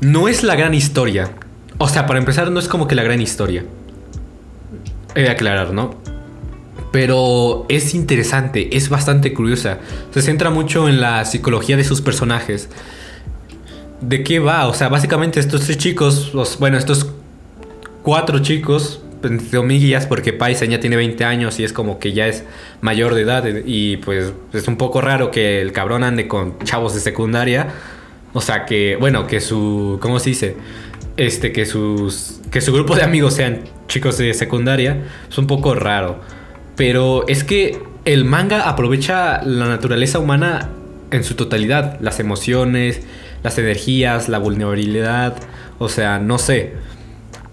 No 0.00 0.28
es 0.28 0.42
la 0.42 0.54
gran 0.54 0.72
historia. 0.74 1.32
O 1.78 1.88
sea, 1.88 2.06
para 2.06 2.18
empezar, 2.18 2.50
no 2.50 2.60
es 2.60 2.68
como 2.68 2.88
que 2.88 2.94
la 2.94 3.02
gran 3.02 3.20
historia. 3.20 3.64
He 5.14 5.22
de 5.22 5.30
aclarar, 5.30 5.72
¿no? 5.72 5.94
Pero 6.92 7.66
es 7.68 7.94
interesante, 7.94 8.76
es 8.76 8.88
bastante 8.88 9.34
curiosa. 9.34 9.78
Se 10.12 10.22
centra 10.22 10.50
mucho 10.50 10.88
en 10.88 11.00
la 11.00 11.24
psicología 11.24 11.76
de 11.76 11.84
sus 11.84 12.00
personajes. 12.00 12.70
¿De 14.00 14.22
qué 14.22 14.38
va? 14.38 14.66
O 14.66 14.74
sea, 14.74 14.88
básicamente 14.88 15.40
estos 15.40 15.62
tres 15.62 15.76
chicos, 15.76 16.32
los, 16.34 16.58
bueno, 16.58 16.78
estos 16.78 17.06
cuatro 18.04 18.38
chicos, 18.38 19.00
guías 19.68 20.06
porque 20.06 20.32
Paisa 20.32 20.66
ya 20.66 20.78
tiene 20.78 20.96
20 20.96 21.24
años 21.24 21.58
y 21.58 21.64
es 21.64 21.72
como 21.72 21.98
que 21.98 22.12
ya 22.12 22.28
es 22.28 22.44
mayor 22.80 23.14
de 23.14 23.22
edad 23.22 23.44
y 23.64 23.96
pues 23.96 24.32
es 24.52 24.68
un 24.68 24.76
poco 24.76 25.00
raro 25.00 25.30
que 25.30 25.60
el 25.60 25.72
cabrón 25.72 26.04
ande 26.04 26.28
con 26.28 26.58
chavos 26.60 26.94
de 26.94 27.00
secundaria. 27.00 27.68
O 28.34 28.40
sea 28.40 28.66
que, 28.66 28.96
bueno, 28.96 29.26
que 29.26 29.40
su, 29.40 29.98
¿cómo 30.00 30.20
se 30.20 30.30
dice? 30.30 30.56
Este, 31.16 31.52
que 31.52 31.64
sus, 31.64 32.40
que 32.50 32.60
su 32.60 32.72
grupo 32.72 32.94
de 32.94 33.02
amigos 33.02 33.34
sean 33.34 33.60
chicos 33.88 34.18
de 34.18 34.34
secundaria 34.34 34.98
es 35.30 35.38
un 35.38 35.46
poco 35.46 35.74
raro. 35.74 36.20
Pero 36.76 37.26
es 37.28 37.44
que 37.44 37.78
el 38.04 38.24
manga 38.24 38.68
aprovecha 38.68 39.42
la 39.42 39.66
naturaleza 39.66 40.18
humana 40.18 40.68
en 41.10 41.24
su 41.24 41.34
totalidad, 41.36 41.98
las 42.00 42.20
emociones, 42.20 43.02
las 43.42 43.56
energías, 43.58 44.28
la 44.28 44.38
vulnerabilidad, 44.38 45.36
o 45.78 45.88
sea, 45.88 46.18
no 46.18 46.38
sé. 46.38 46.72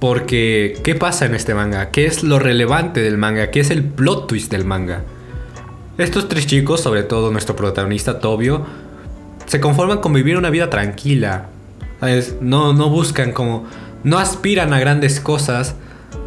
Porque, 0.02 0.80
¿qué 0.84 0.96
pasa 0.96 1.28
en 1.28 1.36
este 1.36 1.54
manga? 1.54 1.92
¿Qué 1.92 2.08
es 2.08 2.24
lo 2.24 2.40
relevante 2.40 3.02
del 3.02 3.20
manga? 3.20 3.52
¿Qué 3.52 3.60
es 3.60 3.70
el 3.70 3.84
plot 3.84 4.26
twist 4.26 4.52
del 4.52 4.66
manga? 4.66 5.04
Estos 6.00 6.28
tres 6.28 6.48
chicos, 6.48 6.82
sobre 6.82 7.04
todo 7.04 7.30
nuestro 7.30 7.56
protagonista 7.56 8.20
Tobio, 8.20 8.66
se 9.46 9.60
conforman 9.62 10.00
con 10.00 10.12
vivir 10.12 10.38
una 10.38 10.50
vida 10.50 10.72
tranquila. 10.72 11.50
No, 12.42 12.74
no 12.74 12.90
buscan 12.90 13.32
como... 13.32 13.68
No 14.04 14.18
aspiran 14.18 14.74
a 14.74 14.80
grandes 14.80 15.20
cosas 15.20 15.76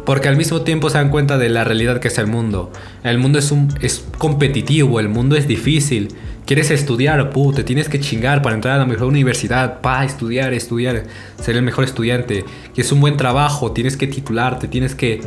porque 0.05 0.29
al 0.29 0.37
mismo 0.37 0.61
tiempo 0.61 0.89
se 0.89 0.97
dan 0.97 1.09
cuenta 1.09 1.37
de 1.37 1.49
la 1.49 1.65
realidad 1.65 1.99
que 1.99 2.07
es 2.07 2.17
el 2.17 2.27
mundo. 2.27 2.71
El 3.03 3.17
mundo 3.17 3.39
es, 3.39 3.51
un, 3.51 3.73
es 3.81 4.05
competitivo, 4.17 5.01
el 5.01 5.09
mundo 5.09 5.35
es 5.35 5.49
difícil 5.49 6.15
quieres 6.45 6.71
estudiar, 6.71 7.31
te 7.55 7.63
tienes 7.63 7.89
que 7.89 7.99
chingar 7.99 8.41
para 8.41 8.55
entrar 8.55 8.75
a 8.75 8.77
la 8.79 8.85
mejor 8.85 9.07
universidad, 9.07 9.81
pa, 9.81 10.05
estudiar, 10.05 10.53
estudiar, 10.53 11.03
ser 11.41 11.55
el 11.55 11.63
mejor 11.63 11.83
estudiante, 11.83 12.45
que 12.73 12.81
es 12.81 12.91
un 12.91 13.01
buen 13.01 13.17
trabajo, 13.17 13.71
tienes 13.71 13.97
que 13.97 14.07
titularte, 14.07 14.67
tienes 14.67 14.95
que, 14.95 15.21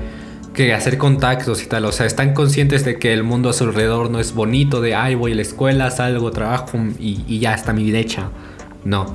hacer 0.74 0.98
contactos 0.98 1.62
y 1.62 1.66
tal, 1.66 1.84
o 1.84 1.92
sea, 1.92 2.04
están 2.04 2.34
conscientes 2.34 2.84
de 2.84 2.98
que 2.98 3.12
el 3.12 3.22
mundo 3.22 3.48
a 3.48 3.52
su 3.52 3.62
alrededor 3.62 4.10
no 4.10 4.18
es 4.18 4.34
bonito, 4.34 4.80
de, 4.80 4.92
ay, 4.92 5.14
voy 5.14 5.30
a 5.30 5.34
la 5.36 5.42
escuela, 5.42 5.88
salgo, 5.92 6.32
trabajo 6.32 6.76
y, 6.98 7.22
y 7.28 7.38
ya 7.38 7.54
está 7.54 7.72
mi 7.72 7.84
vida 7.84 7.98
hecha, 7.98 8.30
no. 8.84 9.14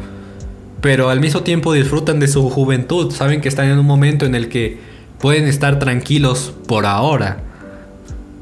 pero 0.79 1.09
al 1.09 1.19
mismo 1.19 1.41
tiempo 1.41 1.73
disfrutan 1.73 2.21
de 2.21 2.29
su 2.29 2.49
juventud, 2.49 3.11
saben 3.11 3.41
que 3.41 3.49
están 3.49 3.67
en 3.67 3.77
un 3.77 3.85
momento 3.85 4.25
en 4.25 4.35
el 4.35 4.47
que 4.47 4.77
pueden 5.19 5.45
estar 5.45 5.79
tranquilos 5.79 6.53
por 6.65 6.85
ahora. 6.85 7.39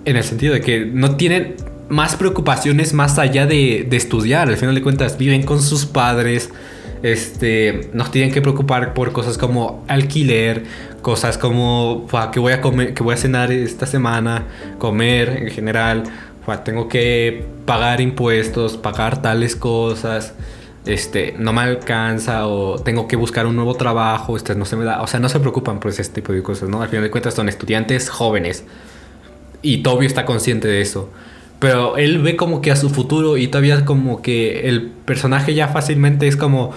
En 0.05 0.15
el 0.15 0.23
sentido 0.23 0.53
de 0.53 0.61
que 0.61 0.85
no 0.85 1.15
tienen 1.15 1.55
más 1.91 2.15
preocupaciones 2.15 2.93
más 2.93 3.19
allá 3.19 3.45
de, 3.45 3.85
de 3.87 3.97
estudiar. 3.97 4.47
Al 4.47 4.57
final 4.57 4.73
de 4.73 4.81
cuentas, 4.81 5.17
viven 5.17 5.43
con 5.43 5.61
sus 5.61 5.85
padres. 5.85 6.49
Este, 7.03 7.89
nos 7.93 8.11
tienen 8.11 8.31
que 8.31 8.41
preocupar 8.41 8.93
por 8.93 9.11
cosas 9.11 9.37
como 9.37 9.83
alquiler, 9.87 10.63
cosas 11.01 11.37
como 11.37 12.07
que 12.31 12.39
voy 12.39 12.53
a 12.53 12.61
comer, 12.61 12.93
que 12.93 13.01
voy 13.01 13.15
a 13.15 13.17
cenar 13.17 13.51
esta 13.51 13.87
semana, 13.87 14.45
comer 14.77 15.29
en 15.29 15.49
general, 15.49 16.03
tengo 16.63 16.87
que 16.87 17.43
pagar 17.65 18.01
impuestos, 18.01 18.77
pagar 18.77 19.19
tales 19.19 19.55
cosas, 19.55 20.33
este, 20.85 21.33
no 21.39 21.53
me 21.53 21.61
alcanza 21.61 22.45
o 22.45 22.79
tengo 22.79 23.07
que 23.07 23.15
buscar 23.15 23.47
un 23.47 23.55
nuevo 23.55 23.73
trabajo, 23.73 24.37
este, 24.37 24.53
no 24.53 24.65
se 24.65 24.75
me 24.75 24.85
da, 24.85 25.01
o 25.01 25.07
sea, 25.07 25.19
no 25.19 25.27
se 25.27 25.39
preocupan 25.39 25.79
por 25.79 25.89
ese 25.89 26.03
tipo 26.05 26.33
de 26.33 26.43
cosas, 26.43 26.69
¿no? 26.69 26.83
Al 26.83 26.89
final 26.89 27.03
de 27.03 27.09
cuentas 27.09 27.33
son 27.33 27.49
estudiantes 27.49 28.09
jóvenes 28.09 28.63
y 29.63 29.81
Toby 29.81 30.05
está 30.05 30.25
consciente 30.25 30.67
de 30.67 30.81
eso. 30.81 31.09
Pero 31.61 31.95
él 31.97 32.17
ve 32.23 32.35
como 32.35 32.59
que 32.59 32.71
a 32.71 32.75
su 32.75 32.89
futuro 32.89 33.37
y 33.37 33.47
todavía 33.47 33.85
como 33.85 34.23
que 34.23 34.67
el 34.67 34.81
personaje 34.81 35.53
ya 35.53 35.67
fácilmente 35.67 36.27
es 36.27 36.35
como 36.35 36.73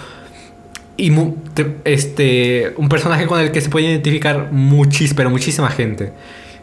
este 1.83 2.71
un 2.77 2.87
personaje 2.87 3.25
con 3.25 3.39
el 3.39 3.51
que 3.51 3.61
se 3.61 3.69
puede 3.69 3.87
identificar 3.87 4.51
muchísima, 4.51 5.17
pero 5.17 5.31
muchísima 5.31 5.71
gente. 5.71 6.13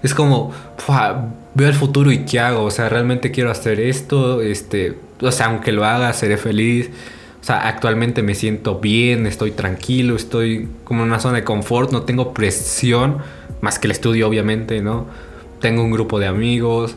Es 0.05 0.15
como, 0.15 0.53
veo 1.55 1.69
el 1.69 1.75
futuro 1.75 2.13
y 2.13 2.19
qué 2.19 2.39
hago, 2.39 2.63
o 2.63 2.71
sea, 2.71 2.89
realmente 2.89 3.33
quiero 3.33 3.51
hacer 3.51 3.81
esto, 3.81 4.41
este, 4.41 4.99
o 5.21 5.33
sea, 5.33 5.47
aunque 5.47 5.73
lo 5.73 5.85
haga, 5.85 6.13
seré 6.13 6.37
feliz. 6.37 6.91
O 7.41 7.45
sea, 7.45 7.67
actualmente 7.67 8.23
me 8.23 8.37
siento 8.37 8.79
bien, 8.79 9.27
estoy 9.27 9.51
tranquilo, 9.51 10.15
estoy 10.15 10.69
como 10.85 11.03
en 11.03 11.09
una 11.09 11.19
zona 11.19 11.39
de 11.39 11.45
confort, 11.45 11.91
no 11.91 12.03
tengo 12.03 12.33
presión, 12.33 13.19
más 13.61 13.81
que 13.81 13.89
el 13.89 13.91
estudio 13.91 14.29
obviamente, 14.29 14.81
¿no? 14.81 15.07
Tengo 15.61 15.83
un 15.83 15.91
grupo 15.91 16.21
de 16.21 16.29
amigos. 16.29 16.95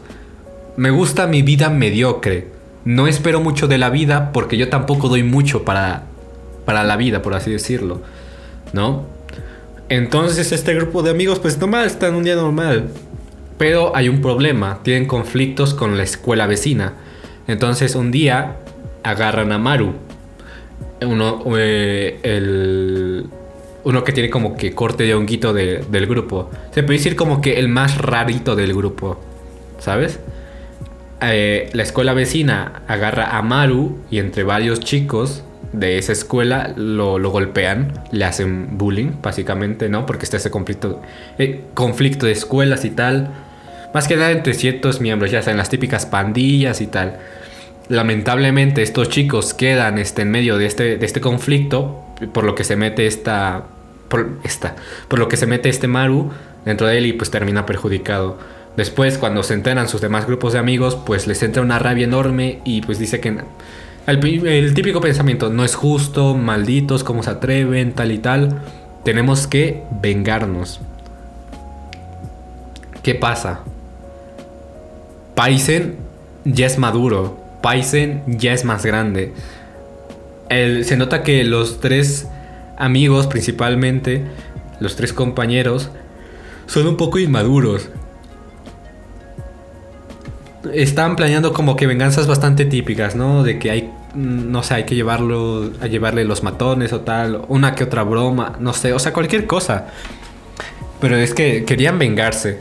Me 0.78 0.90
gusta 0.90 1.28
mi 1.28 1.42
vida 1.42 1.70
mediocre. 1.70 2.48
No 2.84 3.08
espero 3.08 3.40
mucho 3.40 3.68
de 3.68 3.78
la 3.78 3.90
vida 3.90 4.32
porque 4.32 4.58
yo 4.58 4.70
tampoco 4.70 5.08
doy 5.08 5.24
mucho 5.24 5.64
para, 5.64 6.04
para 6.66 6.84
la 6.84 6.98
vida, 6.98 7.22
por 7.22 7.34
así 7.34 7.52
decirlo, 7.52 8.02
¿no? 8.74 9.06
Entonces 9.90 10.52
este 10.52 10.74
grupo 10.74 11.02
de 11.02 11.12
amigos 11.12 11.40
pues 11.40 11.58
normal, 11.58 11.86
están 11.86 12.16
un 12.16 12.24
día 12.24 12.36
normal. 12.36 12.90
Pero 13.58 13.96
hay 13.96 14.10
un 14.10 14.22
problema, 14.22 14.80
tienen 14.84 15.06
conflictos 15.06 15.74
con 15.74 15.96
la 15.98 16.04
escuela 16.04 16.46
vecina. 16.46 16.94
Entonces 17.48 17.96
un 17.96 18.12
día 18.12 18.58
agarran 19.04 19.52
a 19.52 19.58
Maru. 19.58 19.94
Uno, 21.02 21.44
eh, 21.58 22.20
el, 22.24 23.26
uno 23.84 24.04
que 24.04 24.12
tiene 24.12 24.30
como 24.30 24.58
que 24.58 24.74
corte 24.74 25.06
de 25.06 25.16
honguito 25.16 25.54
del 25.54 26.08
grupo. 26.08 26.50
Se 26.72 26.84
puede 26.84 26.98
decir 26.98 27.16
como 27.16 27.42
que 27.42 27.60
el 27.60 27.70
más 27.70 27.98
rarito 27.98 28.56
del 28.56 28.74
grupo. 28.74 29.22
¿Sabes? 29.80 30.20
Eh, 31.32 31.70
la 31.74 31.84
escuela 31.84 32.14
vecina 32.14 32.84
agarra 32.88 33.38
a 33.38 33.42
Maru 33.42 34.00
y 34.12 34.20
entre 34.20 34.44
varios 34.44 34.80
chicos 34.80 35.44
de 35.74 35.98
esa 35.98 36.12
escuela 36.12 36.74
lo, 36.76 37.18
golpean, 37.30 37.94
le 38.12 38.26
hacen 38.26 38.78
bullying, 38.78 39.12
básicamente, 39.22 39.90
¿no? 39.90 40.06
Porque 40.06 40.24
está 40.24 40.38
ese 40.38 40.52
conflicto, 40.52 41.02
eh, 41.38 41.62
conflicto 41.74 42.26
de 42.26 42.32
escuelas 42.32 42.86
y 42.86 42.92
tal. 42.92 43.30
Más 43.94 44.08
que 44.08 44.16
nada 44.16 44.32
entre 44.32 44.54
ciertos 44.54 45.02
miembros, 45.02 45.32
ya 45.32 45.42
sean 45.42 45.58
las 45.58 45.70
típicas 45.70 46.06
pandillas 46.06 46.82
y 46.82 46.88
tal. 46.88 47.18
Lamentablemente 47.88 48.82
estos 48.82 49.10
chicos 49.10 49.54
quedan 49.54 49.98
este, 49.98 50.24
en 50.24 50.32
medio 50.32 50.58
de 50.58 50.66
este, 50.66 50.98
de 50.98 51.06
este 51.06 51.22
conflicto, 51.22 52.04
por 52.34 52.44
lo 52.44 52.56
que 52.56 52.64
se 52.64 52.76
mete 52.76 53.08
esta, 53.08 53.64
por, 54.10 54.30
esta, 54.44 54.76
por 55.08 55.20
lo 55.20 55.28
que 55.28 55.38
se 55.38 55.46
mete 55.46 55.70
este 55.70 55.88
Maru 55.88 56.32
dentro 56.66 56.88
de 56.88 56.98
él 56.98 57.06
y 57.06 57.14
pues 57.14 57.32
termina 57.32 57.66
perjudicado. 57.66 58.38
Después, 58.78 59.18
cuando 59.18 59.42
se 59.44 59.54
enteran 59.54 59.88
sus 59.88 60.02
demás 60.02 60.26
grupos 60.28 60.54
de 60.54 60.60
amigos, 60.60 60.98
pues 61.06 61.28
les 61.28 61.42
entra 61.44 61.62
una 61.62 61.80
rabia 61.80 62.04
enorme 62.04 62.60
y 62.66 62.82
pues 62.82 63.00
dice 63.00 63.22
que 63.22 63.38
el, 64.08 64.74
típico 64.74 65.02
pensamiento, 65.02 65.50
no 65.50 65.64
es 65.64 65.74
justo, 65.74 66.36
malditos, 66.36 67.04
cómo 67.04 67.24
se 67.24 67.32
atreven, 67.32 67.94
tal 67.94 68.12
y 68.12 68.20
tal. 68.20 68.62
Tenemos 69.04 69.48
que 69.48 69.82
vengarnos. 70.02 70.80
¿Qué 73.02 73.16
pasa? 73.16 73.62
Paisen 75.34 75.96
ya 76.44 76.68
es 76.68 76.78
maduro. 76.78 77.40
Paisen 77.62 78.22
ya 78.28 78.54
es 78.54 78.64
más 78.66 78.86
grande. 78.86 79.34
se 80.50 80.98
nota 80.98 81.24
que 81.24 81.44
los 81.44 81.80
tres 81.80 82.28
amigos, 82.78 83.26
principalmente, 83.26 84.24
los 84.80 84.96
tres 84.96 85.14
compañeros, 85.14 85.90
son 86.68 86.88
un 86.88 86.98
poco 86.98 87.18
inmaduros 87.20 87.90
están 90.74 91.16
planeando 91.16 91.54
como 91.54 91.76
que 91.76 91.88
venganzas 91.88 92.28
bastante 92.28 92.66
típicas, 92.66 93.16
¿no? 93.16 93.44
De 93.44 93.60
que 93.60 93.72
hay, 93.72 93.82
mm, 94.14 94.52
no 94.52 94.64
sé, 94.64 94.76
hay 94.76 94.84
que 94.86 94.96
llevarlo, 94.96 95.72
a 95.82 95.88
llevarle 95.88 96.26
los 96.26 96.44
matones 96.44 96.94
o 96.94 97.02
tal, 97.02 97.42
una 97.48 97.76
que 97.76 97.84
otra 97.84 98.04
broma, 98.04 98.56
no 98.60 98.74
sé, 98.74 98.94
o 98.94 99.00
sea, 99.00 99.14
cualquier 99.14 99.48
cosa. 99.48 99.88
Pero 101.00 101.18
es 101.18 101.34
que 101.34 101.66
querían 101.66 102.00
vengarse. 102.00 102.60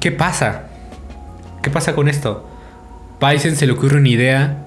¿Qué 0.00 0.12
pasa? 0.12 0.64
¿Qué 1.62 1.70
pasa 1.70 1.94
con 1.94 2.08
esto? 2.08 2.48
Paisen 3.18 3.56
se 3.56 3.66
le 3.66 3.72
ocurre 3.72 3.98
una 3.98 4.08
idea 4.08 4.62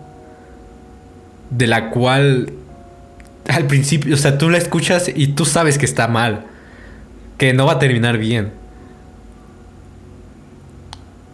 de 1.49 1.67
la 1.67 1.89
cual 1.89 2.53
al 3.47 3.65
principio, 3.65 4.13
o 4.13 4.17
sea, 4.17 4.37
tú 4.37 4.49
la 4.49 4.57
escuchas 4.57 5.11
y 5.13 5.27
tú 5.27 5.45
sabes 5.45 5.77
que 5.77 5.85
está 5.85 6.07
mal, 6.07 6.45
que 7.37 7.53
no 7.53 7.65
va 7.65 7.73
a 7.73 7.79
terminar 7.79 8.17
bien. 8.17 8.51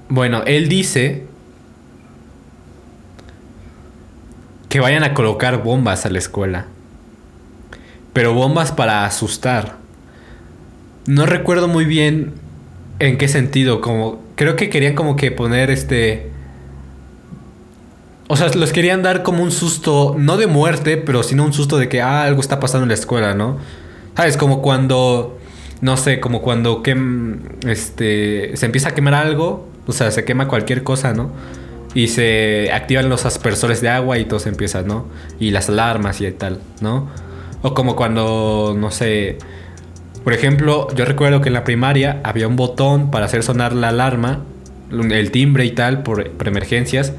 Bueno, 0.09 0.43
él 0.45 0.69
dice 0.69 1.25
que 4.69 4.79
vayan 4.79 5.03
a 5.03 5.13
colocar 5.13 5.63
bombas 5.63 6.05
a 6.05 6.09
la 6.09 6.19
escuela. 6.19 6.65
Pero 8.13 8.33
bombas 8.33 8.71
para 8.71 9.05
asustar. 9.05 9.77
No 11.07 11.25
recuerdo 11.25 11.67
muy 11.67 11.85
bien 11.85 12.33
en 12.99 13.17
qué 13.17 13.27
sentido, 13.27 13.81
como 13.81 14.21
creo 14.35 14.55
que 14.55 14.69
querían 14.69 14.95
como 14.95 15.15
que 15.15 15.31
poner 15.31 15.69
este 15.69 16.31
o 18.27 18.35
sea, 18.35 18.49
los 18.55 18.71
querían 18.71 19.03
dar 19.03 19.21
como 19.21 19.43
un 19.43 19.51
susto, 19.51 20.15
no 20.17 20.37
de 20.37 20.47
muerte, 20.47 20.97
pero 20.97 21.21
sino 21.21 21.45
un 21.45 21.53
susto 21.53 21.77
de 21.77 21.89
que 21.89 22.01
ah, 22.01 22.23
algo 22.23 22.41
está 22.41 22.59
pasando 22.59 22.83
en 22.83 22.89
la 22.89 22.95
escuela, 22.95 23.35
¿no? 23.35 23.59
¿Sabes? 24.15 24.35
Como 24.35 24.61
cuando 24.61 25.37
no 25.81 25.97
sé, 25.97 26.19
como 26.19 26.41
cuando 26.41 26.81
este 27.67 28.57
se 28.57 28.65
empieza 28.65 28.89
a 28.89 28.95
quemar 28.95 29.13
algo 29.13 29.69
o 29.87 29.91
sea, 29.91 30.11
se 30.11 30.25
quema 30.25 30.47
cualquier 30.47 30.83
cosa, 30.83 31.13
¿no? 31.13 31.31
Y 31.93 32.07
se 32.07 32.71
activan 32.73 33.09
los 33.09 33.25
aspersores 33.25 33.81
de 33.81 33.89
agua 33.89 34.17
y 34.17 34.25
todo 34.25 34.39
se 34.39 34.49
empieza, 34.49 34.81
¿no? 34.81 35.05
Y 35.39 35.51
las 35.51 35.69
alarmas 35.69 36.19
y 36.21 36.31
tal, 36.31 36.59
¿no? 36.81 37.07
O 37.61 37.73
como 37.73 37.95
cuando, 37.95 38.75
no 38.77 38.91
sé, 38.91 39.37
por 40.25 40.33
ejemplo, 40.33 40.87
yo 40.95 41.05
recuerdo 41.05 41.41
que 41.41 41.49
en 41.49 41.53
la 41.53 41.63
primaria 41.63 42.19
había 42.23 42.47
un 42.47 42.55
botón 42.55 43.11
para 43.11 43.25
hacer 43.25 43.43
sonar 43.43 43.73
la 43.73 43.89
alarma, 43.89 44.43
el 44.91 45.29
timbre 45.29 45.65
y 45.65 45.71
tal, 45.71 46.01
por, 46.01 46.31
emergencias. 46.45 47.13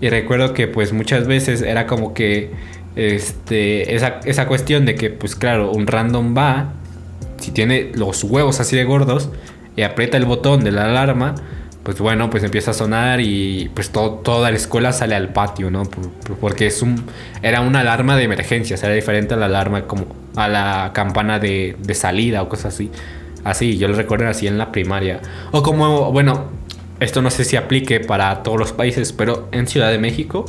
Y 0.00 0.08
recuerdo 0.08 0.54
que 0.54 0.66
pues 0.66 0.94
muchas 0.94 1.26
veces 1.26 1.60
era 1.60 1.86
como 1.86 2.14
que 2.14 2.50
este, 2.96 3.94
esa, 3.94 4.20
esa 4.24 4.46
cuestión 4.46 4.86
de 4.86 4.94
que 4.94 5.10
pues 5.10 5.36
claro, 5.36 5.70
un 5.70 5.86
random 5.86 6.34
va, 6.36 6.72
si 7.36 7.50
tiene 7.50 7.92
los 7.94 8.24
huevos 8.24 8.60
así 8.60 8.76
de 8.76 8.84
gordos, 8.84 9.28
y 9.76 9.82
aprieta 9.82 10.16
el 10.16 10.24
botón 10.24 10.64
de 10.64 10.72
la 10.72 10.86
alarma, 10.86 11.34
pues 11.82 11.98
bueno, 11.98 12.30
pues 12.30 12.44
empieza 12.44 12.70
a 12.70 12.74
sonar 12.74 13.20
y 13.20 13.70
pues 13.74 13.90
toda 13.90 14.50
la 14.50 14.56
escuela 14.56 14.92
sale 14.92 15.14
al 15.14 15.32
patio, 15.32 15.70
¿no? 15.70 15.82
porque 16.40 16.66
es 16.66 16.80
un, 16.80 17.04
era 17.42 17.60
una 17.60 17.80
alarma 17.80 18.16
de 18.16 18.24
emergencia, 18.24 18.76
era 18.76 18.94
diferente 18.94 19.34
a 19.34 19.36
la 19.36 19.46
alarma 19.46 19.86
como 19.86 20.06
a 20.36 20.48
la 20.48 20.92
campana 20.94 21.38
de, 21.38 21.76
salida 21.94 22.42
o 22.42 22.48
cosas 22.48 22.74
así. 22.74 22.90
Así, 23.44 23.76
yo 23.76 23.88
lo 23.88 23.94
recuerdo 23.94 24.28
así 24.28 24.46
en 24.46 24.56
la 24.56 24.70
primaria. 24.70 25.20
O 25.50 25.64
como, 25.64 26.12
bueno, 26.12 26.44
esto 27.00 27.20
no 27.20 27.30
sé 27.30 27.44
si 27.44 27.56
aplique 27.56 27.98
para 27.98 28.44
todos 28.44 28.58
los 28.58 28.72
países, 28.72 29.12
pero 29.12 29.48
en 29.50 29.66
Ciudad 29.66 29.90
de 29.90 29.98
México, 29.98 30.44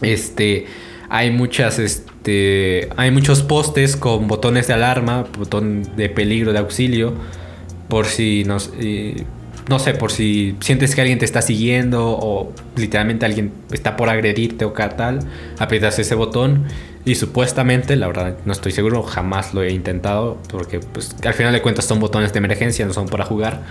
este, 0.00 0.66
hay 1.08 1.30
muchas, 1.30 1.78
este, 1.78 2.88
hay 2.96 3.12
muchos 3.12 3.44
postes 3.44 3.96
con 3.96 4.26
botones 4.26 4.66
de 4.66 4.74
alarma, 4.74 5.26
botón 5.38 5.96
de 5.96 6.08
peligro, 6.08 6.52
de 6.52 6.58
auxilio, 6.58 7.14
por 7.88 8.06
si 8.06 8.42
nos 8.42 8.72
no 9.68 9.78
sé, 9.78 9.94
por 9.94 10.10
si 10.10 10.56
sientes 10.60 10.94
que 10.94 11.00
alguien 11.00 11.18
te 11.18 11.24
está 11.24 11.42
siguiendo 11.42 12.10
o 12.10 12.52
literalmente 12.76 13.26
alguien 13.26 13.52
está 13.70 13.96
por 13.96 14.08
agredirte 14.08 14.64
o 14.64 14.72
tal, 14.72 15.20
aprietas 15.58 15.98
ese 15.98 16.14
botón 16.14 16.66
y 17.04 17.16
supuestamente, 17.16 17.96
la 17.96 18.06
verdad 18.06 18.36
no 18.44 18.52
estoy 18.52 18.72
seguro, 18.72 19.02
jamás 19.02 19.54
lo 19.54 19.62
he 19.62 19.72
intentado 19.72 20.38
porque 20.48 20.80
pues 20.80 21.16
al 21.24 21.34
final 21.34 21.52
de 21.52 21.60
cuentas 21.60 21.84
son 21.84 21.98
botones 21.98 22.32
de 22.32 22.38
emergencia, 22.38 22.86
no 22.86 22.92
son 22.92 23.08
para 23.08 23.24
jugar. 23.24 23.62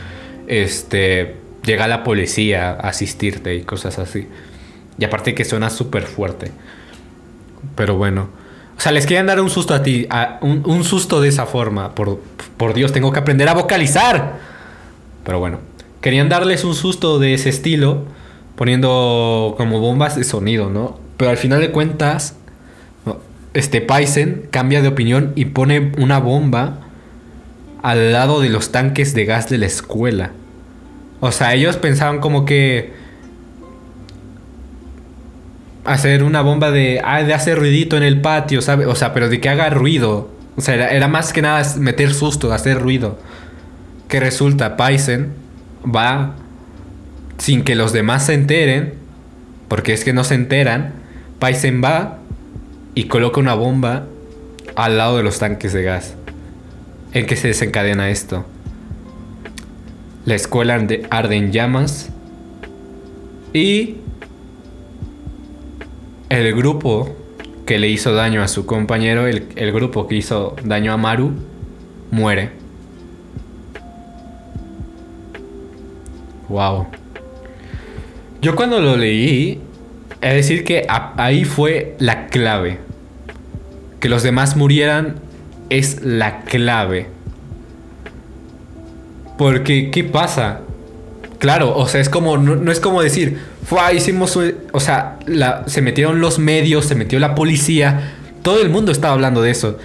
Este, 0.48 1.36
llega 1.64 1.88
la 1.88 2.04
policía 2.04 2.72
a 2.72 2.90
asistirte 2.90 3.56
y 3.56 3.62
cosas 3.62 4.00
así. 4.00 4.28
Y 4.98 5.06
aparte 5.06 5.34
que 5.34 5.46
suena 5.46 5.70
súper 5.70 6.04
fuerte. 6.04 6.52
Pero 7.76 7.96
bueno. 7.96 8.30
O 8.78 8.82
sea, 8.82 8.92
les 8.92 9.06
querían 9.06 9.28
dar 9.28 9.40
un 9.40 9.50
susto 9.50 9.74
a 9.74 9.84
ti. 9.84 10.08
un, 10.42 10.84
susto 10.84 11.22
de 11.22 11.30
esa 11.30 11.46
forma. 11.46 11.96
Por, 11.96 12.20
por 12.58 12.74
Dios, 12.74 12.92
tengo 12.92 13.12
que 13.12 13.20
aprender 13.20 13.48
a 13.48 13.54
vocalizar. 13.54 14.40
Pero 15.24 15.40
bueno. 15.40 15.60
Querían 16.02 16.30
darles 16.30 16.64
un 16.64 16.76
susto 16.76 17.20
de 17.20 17.34
ese 17.34 17.50
estilo. 17.50 18.06
Poniendo 18.56 19.56
como 19.58 19.80
bombas 19.80 20.16
de 20.16 20.24
sonido, 20.24 20.70
¿no? 20.70 21.00
Pero 21.18 21.32
al 21.32 21.38
final 21.38 21.62
de 21.62 21.72
cuentas. 21.72 22.36
Este 23.54 23.82
Paisen 23.82 24.44
cambia 24.50 24.82
de 24.82 24.88
opinión 24.88 25.34
y 25.36 25.46
pone 25.46 25.92
una 25.98 26.20
bomba 26.20 26.80
al 27.82 28.14
lado 28.14 28.40
de 28.40 28.50
los 28.50 28.72
tanques 28.72 29.14
de 29.14 29.26
gas 29.26 29.50
de 29.50 29.58
la 29.58 29.66
escuela. 29.66 30.32
O 31.20 31.32
sea, 31.32 31.54
ellos 31.54 31.76
pensaban 31.76 32.20
como 32.20 32.46
que 32.46 32.94
hacer 35.84 36.24
una 36.24 36.42
bomba 36.42 36.72
de, 36.72 37.02
ah, 37.04 37.24
de 37.24 37.34
hacer 37.34 37.58
ruidito 37.58 37.98
en 37.98 38.04
el 38.04 38.22
patio, 38.22 38.62
¿sabes? 38.62 38.88
O 38.88 38.96
sea, 38.96 39.14
pero 39.14 39.28
de 39.28 39.42
que 39.42 39.50
haga 39.50 39.70
ruido. 39.70 40.30
O 40.56 40.62
sea, 40.62 40.90
era, 40.90 41.08
más 41.08 41.34
que 41.34 41.42
nada 41.42 41.64
meter 41.78 42.14
susto, 42.14 42.54
hacer 42.54 42.80
ruido. 42.80 43.20
Que 44.08 44.20
resulta, 44.20 44.78
Paisen 44.78 45.41
va 45.84 46.36
sin 47.38 47.64
que 47.64 47.76
los 47.76 47.94
demás 47.94 48.26
se 48.26 48.34
enteren, 48.34 48.94
porque 49.68 49.94
es 49.94 50.04
que 50.04 50.14
no 50.14 50.24
se 50.24 50.36
enteran. 50.36 50.94
Paisen 51.40 51.84
va 51.84 52.20
y 52.94 53.06
coloca 53.06 53.40
una 53.40 53.56
bomba 53.56 54.06
al 54.76 54.98
lado 54.98 55.18
de 55.18 55.24
los 55.24 55.40
tanques 55.40 55.74
de 55.74 55.84
gas. 55.84 56.16
¿En 57.14 57.26
qué 57.26 57.36
se 57.36 57.48
desencadena 57.48 58.10
esto? 58.10 58.46
La 60.26 60.36
escuela 60.36 60.80
arde 61.10 61.36
en 61.36 61.52
llamas 61.52 62.10
y 63.54 63.98
el 66.30 66.56
grupo 66.56 67.16
que 67.66 67.80
le 67.80 67.90
hizo 67.90 68.14
daño 68.14 68.42
a 68.42 68.48
su 68.48 68.66
compañero, 68.66 69.28
el, 69.28 69.72
grupo 69.74 70.08
que 70.08 70.16
hizo 70.16 70.56
daño 70.64 70.94
a 70.94 70.98
Maru, 70.98 71.34
muere. 72.12 72.61
Wow. 76.52 76.88
Yo 78.42 78.56
cuando 78.56 78.82
lo 78.82 78.98
leí, 78.98 79.62
es 80.20 80.34
decir 80.34 80.66
que 80.66 80.86
ahí 80.90 81.46
fue 81.46 81.96
la 82.00 82.28
clave. 82.28 82.80
Que 84.02 84.10
los 84.10 84.22
demás 84.22 84.58
murieran 84.58 85.16
es 85.70 86.04
la 86.04 86.42
clave. 86.42 87.08
Porque, 89.38 89.92
¿qué 89.92 90.04
pasa? 90.04 90.60
Claro, 91.40 91.76
o 91.76 91.88
sea, 91.88 92.02
es 92.02 92.10
como, 92.10 92.38
no, 92.38 92.72
es 92.72 92.80
como 92.80 93.02
decir, 93.02 93.40
fue, 93.64 93.80
hicimos, 93.96 94.38
o 94.74 94.80
sea, 94.80 95.18
se 95.68 95.82
metieron 95.82 96.20
los 96.20 96.38
medios, 96.38 96.86
se 96.86 96.96
metió 96.96 97.18
la 97.20 97.34
policía, 97.34 98.14
todo 98.44 98.62
el 98.62 98.70
mundo 98.70 98.92
estaba 98.92 99.14
hablando 99.14 99.42
de 99.42 99.52
eso. 99.52 99.80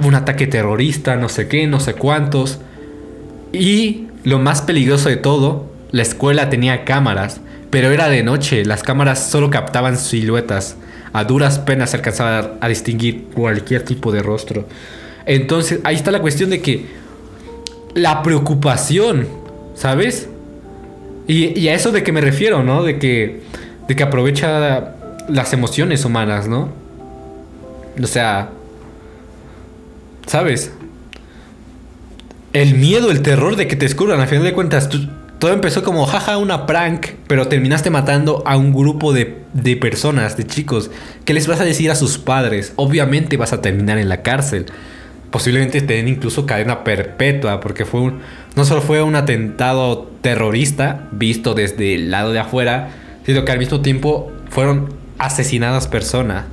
un 0.00 0.14
ataque 0.14 0.46
terrorista, 0.46 1.16
no 1.16 1.28
sé 1.28 1.48
qué, 1.48 1.66
no 1.66 1.80
sé 1.80 1.94
cuántos. 1.94 2.58
Y 3.52 4.08
lo 4.24 4.38
más 4.38 4.62
peligroso 4.62 5.08
de 5.08 5.16
todo, 5.16 5.71
la 5.92 6.02
escuela 6.02 6.50
tenía 6.50 6.84
cámaras, 6.84 7.40
pero 7.70 7.90
era 7.90 8.08
de 8.08 8.22
noche, 8.22 8.64
las 8.64 8.82
cámaras 8.82 9.30
solo 9.30 9.50
captaban 9.50 9.96
siluetas. 9.96 10.76
A 11.12 11.24
duras 11.24 11.58
penas 11.58 11.90
se 11.90 11.98
alcanzaba 11.98 12.54
a 12.60 12.68
distinguir 12.68 13.24
cualquier 13.34 13.84
tipo 13.84 14.10
de 14.10 14.22
rostro. 14.22 14.66
Entonces, 15.26 15.80
ahí 15.84 15.94
está 15.94 16.10
la 16.10 16.20
cuestión 16.20 16.48
de 16.48 16.62
que 16.62 16.86
la 17.94 18.22
preocupación, 18.22 19.28
¿sabes? 19.74 20.28
Y, 21.28 21.68
a 21.68 21.74
eso 21.74 21.92
de 21.92 22.02
que 22.02 22.12
me 22.12 22.22
refiero, 22.22 22.62
¿no? 22.62 22.82
De 22.82 22.98
que, 22.98 23.42
de 23.86 23.94
que 23.94 24.02
aprovecha 24.02 24.94
las 25.28 25.52
emociones 25.52 26.04
humanas, 26.04 26.48
¿no? 26.48 26.70
O 28.02 28.06
sea, 28.06 28.50
¿sabes? 30.26 30.72
El 32.54 32.74
miedo, 32.74 33.10
el 33.10 33.22
terror 33.22 33.56
de 33.56 33.68
que 33.68 33.76
te 33.76 33.84
descubran, 33.84 34.20
a 34.20 34.26
final 34.26 34.44
de 34.44 34.52
cuentas, 34.52 34.88
todo 35.42 35.52
empezó 35.52 35.82
como 35.82 36.06
jaja, 36.06 36.38
una 36.38 36.66
prank, 36.66 37.06
pero 37.26 37.48
terminaste 37.48 37.90
matando 37.90 38.44
a 38.46 38.56
un 38.56 38.72
grupo 38.72 39.12
de, 39.12 39.38
de 39.54 39.74
personas, 39.74 40.36
de 40.36 40.46
chicos. 40.46 40.88
¿Qué 41.24 41.34
les 41.34 41.48
vas 41.48 41.60
a 41.60 41.64
decir 41.64 41.90
a 41.90 41.96
sus 41.96 42.16
padres? 42.16 42.72
Obviamente 42.76 43.36
vas 43.36 43.52
a 43.52 43.60
terminar 43.60 43.98
en 43.98 44.08
la 44.08 44.22
cárcel 44.22 44.66
posiblemente 45.32 45.80
den 45.80 46.06
incluso 46.06 46.46
cadena 46.46 46.84
perpetua, 46.84 47.58
porque 47.58 47.84
fue 47.84 48.02
un, 48.02 48.20
no 48.54 48.64
solo 48.64 48.82
fue 48.82 49.02
un 49.02 49.16
atentado 49.16 50.12
terrorista 50.20 51.08
visto 51.10 51.54
desde 51.54 51.96
el 51.96 52.12
lado 52.12 52.32
de 52.32 52.38
afuera, 52.38 52.90
sino 53.26 53.44
que 53.44 53.50
al 53.50 53.58
mismo 53.58 53.80
tiempo 53.80 54.30
fueron 54.48 54.94
asesinadas 55.18 55.88
personas. 55.88 56.44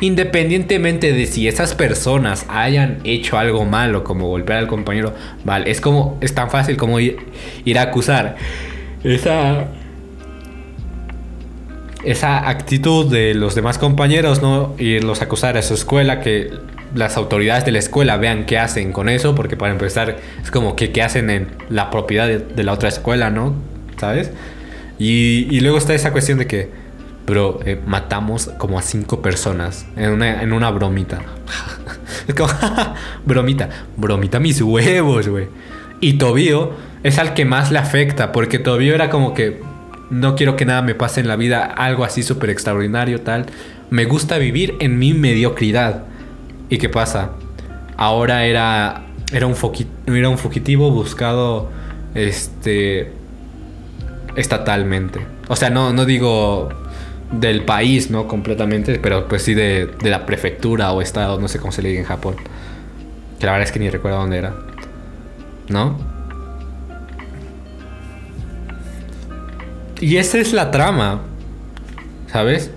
Independientemente 0.00 1.12
de 1.12 1.26
si 1.26 1.48
esas 1.48 1.74
personas 1.74 2.46
hayan 2.48 2.98
hecho 3.04 3.38
algo 3.38 3.64
malo, 3.64 4.04
como 4.04 4.28
golpear 4.28 4.58
al 4.58 4.66
compañero, 4.66 5.14
vale, 5.44 5.70
es 5.70 5.80
como, 5.80 6.18
es 6.20 6.34
tan 6.34 6.50
fácil 6.50 6.76
como 6.76 7.00
ir, 7.00 7.18
a 7.76 7.82
acusar. 7.82 8.36
Esa 9.02 9.68
esa 12.04 12.50
actitud 12.50 13.10
de 13.10 13.34
los 13.34 13.54
demás 13.54 13.78
compañeros, 13.78 14.42
¿no? 14.42 14.74
Y 14.78 15.00
los 15.00 15.22
acusar 15.22 15.56
a 15.56 15.62
su 15.62 15.72
escuela 15.72 16.20
que 16.20 16.50
las 16.94 17.16
autoridades 17.16 17.64
de 17.64 17.72
la 17.72 17.78
escuela 17.78 18.16
vean 18.16 18.46
qué 18.46 18.58
hacen 18.58 18.92
con 18.92 19.08
eso, 19.08 19.34
porque 19.34 19.56
para 19.56 19.72
empezar 19.72 20.18
es 20.42 20.50
como 20.50 20.76
que 20.76 20.92
qué 20.92 21.02
hacen 21.02 21.30
en 21.30 21.48
la 21.68 21.90
propiedad 21.90 22.28
de, 22.28 22.64
la 22.64 22.72
otra 22.72 22.88
escuela, 22.88 23.30
¿no? 23.30 23.54
¿Sabes? 23.98 24.30
Y, 24.98 25.60
luego 25.60 25.78
está 25.78 25.94
esa 25.94 26.12
cuestión 26.12 26.38
de 26.38 26.46
que, 26.46 26.68
bro, 27.26 27.60
eh, 27.64 27.80
matamos 27.86 28.50
como 28.58 28.78
a 28.78 28.82
cinco 28.82 29.22
personas 29.22 29.86
en 29.96 30.10
una, 30.10 30.42
en 30.42 30.52
una 30.52 30.70
bromita. 30.70 31.20
es 32.28 32.34
como, 32.34 32.48
bromita, 33.24 33.68
bromita 33.96 34.40
mis 34.40 34.60
huevos, 34.60 35.28
güey. 35.28 35.48
Y 36.00 36.14
Tobio 36.14 36.72
es 37.02 37.18
al 37.18 37.34
que 37.34 37.44
más 37.44 37.70
le 37.70 37.78
afecta, 37.78 38.32
porque 38.32 38.58
Tobio 38.58 38.94
era 38.94 39.10
como 39.10 39.34
que, 39.34 39.60
no 40.10 40.36
quiero 40.36 40.56
que 40.56 40.66
nada 40.66 40.82
me 40.82 40.94
pase 40.94 41.20
en 41.20 41.28
la 41.28 41.36
vida, 41.36 41.64
algo 41.64 42.04
así 42.04 42.22
súper 42.22 42.50
extraordinario, 42.50 43.22
tal. 43.22 43.46
Me 43.90 44.04
gusta 44.04 44.38
vivir 44.38 44.74
en 44.80 44.98
mi 44.98 45.14
mediocridad. 45.14 46.04
¿Y 46.68 46.78
qué 46.78 46.88
pasa? 46.88 47.30
Ahora 47.96 48.44
era, 48.44 49.04
era, 49.32 49.46
un, 49.46 49.56
era 50.06 50.28
un 50.28 50.38
fugitivo 50.38 50.90
buscado 50.90 51.70
este, 52.14 53.12
estatalmente. 54.36 55.20
O 55.48 55.56
sea, 55.56 55.70
no, 55.70 55.92
no 55.92 56.04
digo 56.04 56.70
del 57.32 57.64
país, 57.64 58.10
¿no? 58.10 58.28
Completamente, 58.28 58.98
pero 58.98 59.28
pues 59.28 59.42
sí 59.42 59.54
de, 59.54 59.86
de 59.86 60.10
la 60.10 60.26
prefectura 60.26 60.92
o 60.92 61.02
estado, 61.02 61.40
no 61.40 61.48
sé 61.48 61.58
cómo 61.58 61.72
se 61.72 61.82
le 61.82 61.88
dice 61.90 62.00
en 62.00 62.06
Japón. 62.06 62.36
Que 63.38 63.46
la 63.46 63.52
verdad 63.52 63.66
es 63.66 63.72
que 63.72 63.80
ni 63.80 63.90
recuerdo 63.90 64.18
dónde 64.18 64.38
era. 64.38 64.54
¿No? 65.68 65.96
Y 70.00 70.16
esa 70.16 70.38
es 70.38 70.52
la 70.52 70.70
trama, 70.70 71.22
¿sabes? 72.30 72.70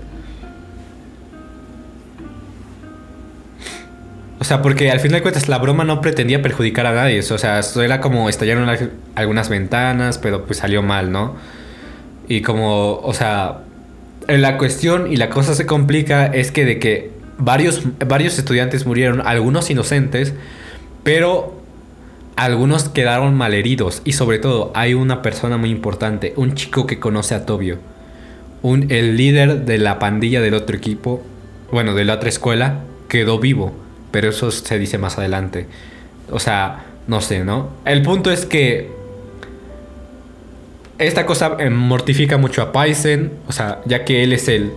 O 4.40 4.44
sea, 4.44 4.62
porque 4.62 4.92
al 4.92 5.00
final 5.00 5.20
de 5.20 5.22
cuentas 5.24 5.50
la 5.50 5.58
broma 5.58 5.84
no 5.84 6.00
pretendía 6.00 6.42
perjudicar 6.42 6.86
a 6.86 6.94
nadie. 6.94 7.20
O 7.20 7.38
sea, 7.38 7.60
era 7.84 8.00
como 8.00 8.30
estallaron 8.30 8.70
algunas 9.16 9.50
ventanas, 9.50 10.20
pero 10.20 10.46
pues 10.46 10.60
salió 10.60 10.82
mal, 10.84 11.12
¿no? 11.12 11.36
Y 12.30 12.42
como, 12.42 13.00
o 13.00 13.14
sea, 13.14 13.62
la 14.28 14.58
cuestión 14.58 15.12
y 15.12 15.18
la 15.18 15.30
cosa 15.30 15.56
se 15.56 15.66
complica 15.66 16.26
es 16.26 16.52
que 16.52 16.66
de 16.66 16.80
que 16.80 17.12
varios, 17.38 17.84
varios 18.06 18.38
estudiantes 18.38 18.86
murieron, 18.86 19.22
algunos 19.26 19.70
inocentes, 19.70 20.34
pero 21.04 21.62
algunos 22.36 22.90
quedaron 22.90 23.36
malheridos. 23.36 24.02
Y 24.04 24.14
sobre 24.14 24.40
todo, 24.40 24.72
hay 24.76 24.94
una 24.94 25.22
persona 25.22 25.58
muy 25.58 25.70
importante, 25.70 26.34
un 26.36 26.56
chico 26.56 26.86
que 26.88 27.00
conoce 27.00 27.36
a 27.36 27.46
Tobio. 27.46 27.80
Un, 28.62 28.92
el 28.92 29.18
líder 29.18 29.66
de 29.66 29.78
la 29.78 30.00
pandilla 30.00 30.42
del 30.42 30.54
otro 30.54 30.76
equipo, 30.76 31.24
bueno, 31.72 31.94
de 31.94 32.06
la 32.06 32.16
otra 32.16 32.30
escuela, 32.30 32.80
quedó 33.08 33.40
vivo 33.40 33.88
pero 34.12 34.30
eso 34.30 34.52
se 34.52 34.80
dice 34.80 34.98
más 34.98 35.18
adelante. 35.18 35.68
O 36.32 36.40
sea, 36.40 36.86
no 37.08 37.22
sé, 37.22 37.44
¿no? 37.44 37.70
El 37.86 38.02
punto 38.02 38.32
es 38.32 38.46
que 38.46 38.90
esta 41.00 41.26
cosa 41.26 41.58
eh, 41.60 41.70
mortifica 41.70 42.38
mucho 42.38 42.62
a 42.62 42.72
Paisen, 42.72 43.34
o 43.48 43.52
sea, 43.52 43.82
ya 43.86 44.06
que 44.06 44.24
él 44.24 44.34
es 44.34 44.48
el 44.48 44.72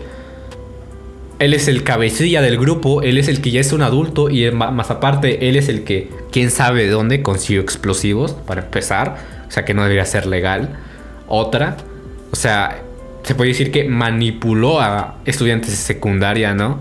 él 1.38 1.54
es 1.54 1.68
el 1.68 1.84
cabecilla 1.84 2.42
del 2.42 2.58
grupo, 2.58 3.00
él 3.00 3.16
es 3.16 3.26
el 3.28 3.40
que 3.40 3.50
ya 3.50 3.60
es 3.60 3.72
un 3.72 3.80
adulto 3.80 4.28
y 4.28 4.50
más 4.50 4.90
aparte 4.90 5.48
él 5.48 5.56
es 5.56 5.70
el 5.70 5.84
que 5.84 6.10
quién 6.30 6.50
sabe 6.50 6.84
de 6.84 6.90
dónde 6.90 7.22
consiguió 7.22 7.62
explosivos 7.62 8.32
para 8.32 8.60
empezar, 8.60 9.16
o 9.48 9.50
sea, 9.50 9.64
que 9.64 9.72
no 9.72 9.82
debería 9.82 10.04
ser 10.04 10.26
legal. 10.26 10.76
Otra, 11.28 11.78
o 12.30 12.36
sea, 12.36 12.82
se 13.22 13.34
puede 13.34 13.48
decir 13.48 13.72
que 13.72 13.84
manipuló 13.84 14.80
a 14.80 15.16
estudiantes 15.24 15.70
de 15.70 15.76
secundaria, 15.76 16.52
¿no? 16.52 16.80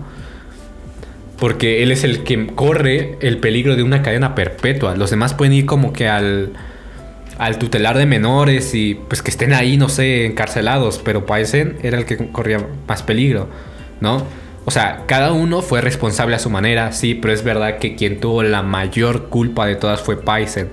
Porque 1.38 1.82
él 1.82 1.90
es 1.90 2.04
el 2.04 2.22
que 2.22 2.48
corre 2.48 3.16
el 3.22 3.38
peligro 3.38 3.76
de 3.76 3.82
una 3.82 4.02
cadena 4.02 4.34
perpetua. 4.34 4.94
Los 4.94 5.08
demás 5.08 5.32
pueden 5.32 5.54
ir 5.54 5.64
como 5.64 5.94
que 5.94 6.06
al, 6.06 6.52
al 7.40 7.58
tutelar 7.58 7.96
de 7.96 8.04
menores 8.04 8.74
y 8.74 8.94
pues 8.94 9.22
que 9.22 9.30
estén 9.30 9.54
ahí, 9.54 9.78
no 9.78 9.88
sé, 9.88 10.26
encarcelados. 10.26 11.00
Pero 11.02 11.24
Paisen 11.24 11.78
era 11.82 11.96
el 11.96 12.04
que 12.04 12.30
corría 12.30 12.66
más 12.86 13.02
peligro, 13.02 13.48
¿no? 14.00 14.24
O 14.66 14.70
sea, 14.70 15.04
cada 15.06 15.32
uno 15.32 15.62
fue 15.62 15.80
responsable 15.80 16.36
a 16.36 16.38
su 16.38 16.50
manera, 16.50 16.92
sí, 16.92 17.14
pero 17.14 17.32
es 17.32 17.42
verdad 17.42 17.78
que 17.78 17.96
quien 17.96 18.20
tuvo 18.20 18.42
la 18.42 18.62
mayor 18.62 19.28
culpa 19.30 19.66
de 19.66 19.74
todas 19.74 20.02
fue 20.02 20.22
Paisen. 20.22 20.68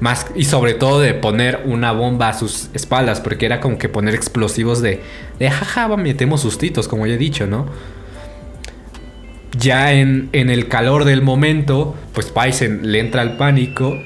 Más, 0.00 0.26
y 0.34 0.44
sobre 0.44 0.74
todo 0.74 1.00
de 1.00 1.14
poner 1.14 1.60
una 1.66 1.92
bomba 1.92 2.30
a 2.30 2.34
sus 2.34 2.70
espaldas, 2.72 3.20
porque 3.20 3.46
era 3.46 3.60
como 3.60 3.78
que 3.78 3.88
poner 3.90 4.14
explosivos 4.14 4.80
de, 4.80 5.00
de 5.38 5.50
jaja, 5.50 5.94
metemos 5.96 6.40
sustitos, 6.40 6.88
como 6.88 7.06
ya 7.06 7.14
he 7.14 7.18
dicho, 7.18 7.46
¿no? 7.46 7.66
Ya 9.58 9.92
en, 9.92 10.30
en 10.32 10.48
el 10.48 10.68
calor 10.68 11.04
del 11.04 11.20
momento, 11.20 11.94
pues 12.14 12.26
Paisen 12.30 12.90
le 12.90 13.00
entra 13.00 13.20
al 13.20 13.36
pánico. 13.36 13.98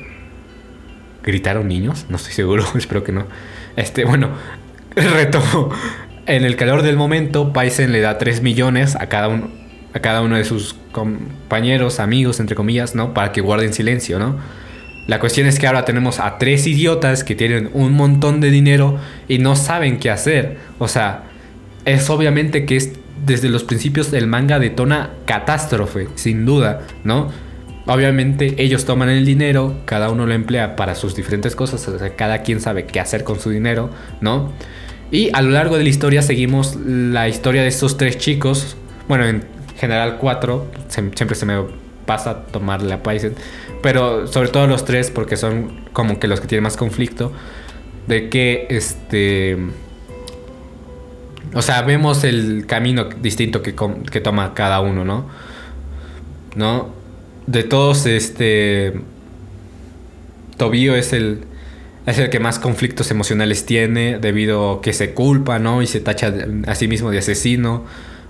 ¿Gritaron 1.23 1.69
niños? 1.69 2.07
No 2.09 2.17
estoy 2.17 2.33
seguro, 2.33 2.65
espero 2.77 3.05
que 3.05 3.13
no. 3.13 3.27
Este, 3.77 4.05
bueno, 4.05 4.31
retomo. 4.97 5.71
En 6.27 6.45
el 6.45 6.57
calor 6.57 6.83
del 6.83 6.97
momento, 6.97 7.53
Paisen 7.53 7.93
le 7.93 8.01
da 8.01 8.19
3 8.19 8.43
millones 8.43 8.97
a 8.97 9.09
cada 9.09 9.29
uno, 9.29 9.51
a 9.95 10.01
cada 10.01 10.23
uno 10.23 10.37
de 10.37 10.45
sus 10.45 10.77
compañeros, 10.93 11.99
amigos, 11.99 12.41
entre 12.41 12.55
comillas, 12.55 12.95
¿no? 12.95 13.15
Para 13.15 13.33
que 13.33 13.41
guarden 13.41 13.73
silencio, 13.73 14.19
¿no? 14.19 14.39
La 15.07 15.19
cuestión 15.19 15.47
es 15.49 15.59
que 15.59 15.67
ahora 15.67 15.85
tenemos 15.85 16.21
a 16.21 16.39
tres 16.39 16.69
idiotas 16.69 17.25
que 17.25 17.35
tienen 17.35 17.71
un 17.73 17.95
montón 17.95 18.41
de 18.41 18.51
dinero 18.51 18.99
y 19.27 19.39
no 19.39 19.57
saben 19.57 19.99
qué 19.99 20.11
hacer. 20.11 20.59
O 20.79 20.87
sea, 20.87 21.25
es 21.85 22.09
obviamente 22.11 22.65
que 22.65 22.77
es 22.77 22.93
desde 23.27 23.49
los 23.49 23.65
principios 23.65 24.11
del 24.11 24.27
manga 24.27 24.59
detona 24.59 25.11
catástrofe, 25.25 26.09
sin 26.15 26.47
duda, 26.47 26.83
¿no? 27.03 27.33
Obviamente 27.87 28.55
ellos 28.59 28.85
toman 28.85 29.09
el 29.09 29.25
dinero, 29.25 29.75
cada 29.85 30.11
uno 30.11 30.27
lo 30.27 30.35
emplea 30.35 30.77
para 30.77 30.95
sus 30.95 31.14
diferentes 31.14 31.57
cosas, 31.57 31.88
cada 32.16 32.43
quien 32.43 32.61
sabe 32.61 32.85
qué 32.85 33.01
hacer 33.01 33.25
con 33.25 33.40
su 33.40 33.51
dinero, 33.51 33.90
¿no? 34.21 34.53
Y 35.11 35.31
a 35.33 35.43
lo 35.43 35.51
largo 35.51 35.77
de 35.77 35.83
la 35.83 35.88
historia 35.88 36.23
seguimos 36.23 36.77
la 36.77 37.29
historia 37.29 37.62
de 37.62 37.69
estos 37.69 37.97
tres 37.97 38.19
chicos, 38.19 38.77
bueno, 39.09 39.27
en 39.27 39.45
general 39.79 40.19
cuatro, 40.19 40.66
siempre 40.88 41.35
se 41.35 41.47
me 41.47 41.55
pasa 42.07 42.47
tomarle 42.47 42.93
a 42.93 43.03
Paisen, 43.03 43.35
pero 43.83 44.27
sobre 44.27 44.51
todo 44.51 44.66
los 44.66 44.85
tres 44.85 45.11
porque 45.11 45.37
son 45.37 45.81
como 45.93 46.21
que 46.21 46.29
los 46.29 46.40
que 46.40 46.47
tienen 46.47 46.62
más 46.64 46.77
conflicto, 46.77 47.33
de 48.07 48.29
que 48.29 48.66
este 48.71 49.57
o 51.53 51.62
sea, 51.62 51.83
vemos 51.83 52.23
el 52.23 52.64
camino 52.66 53.05
distinto 53.05 53.62
que, 53.62 53.75
que 54.11 54.21
toma 54.21 54.55
cada 54.55 54.81
uno, 54.81 55.05
¿no? 55.05 55.27
¿No? 56.55 57.00
De 57.51 57.65
todos, 57.65 58.07
este. 58.07 58.93
Tobio 60.57 60.95
es 60.95 61.13
el. 61.13 61.41
Es 62.07 62.17
el 62.19 62.31
que 62.31 62.39
más 62.39 62.61
conflictos 62.61 63.11
emocionales 63.11 63.67
tiene 63.67 64.19
debido 64.21 64.75
a 64.75 64.81
que 64.83 64.93
se 64.93 65.15
culpa, 65.15 65.59
¿no? 65.59 65.83
Y 65.83 65.89
se 65.89 65.99
tacha 65.99 66.33
a 66.69 66.75
sí 66.77 66.87
mismo 66.87 67.11
de 67.11 67.19
asesino. 67.19 67.85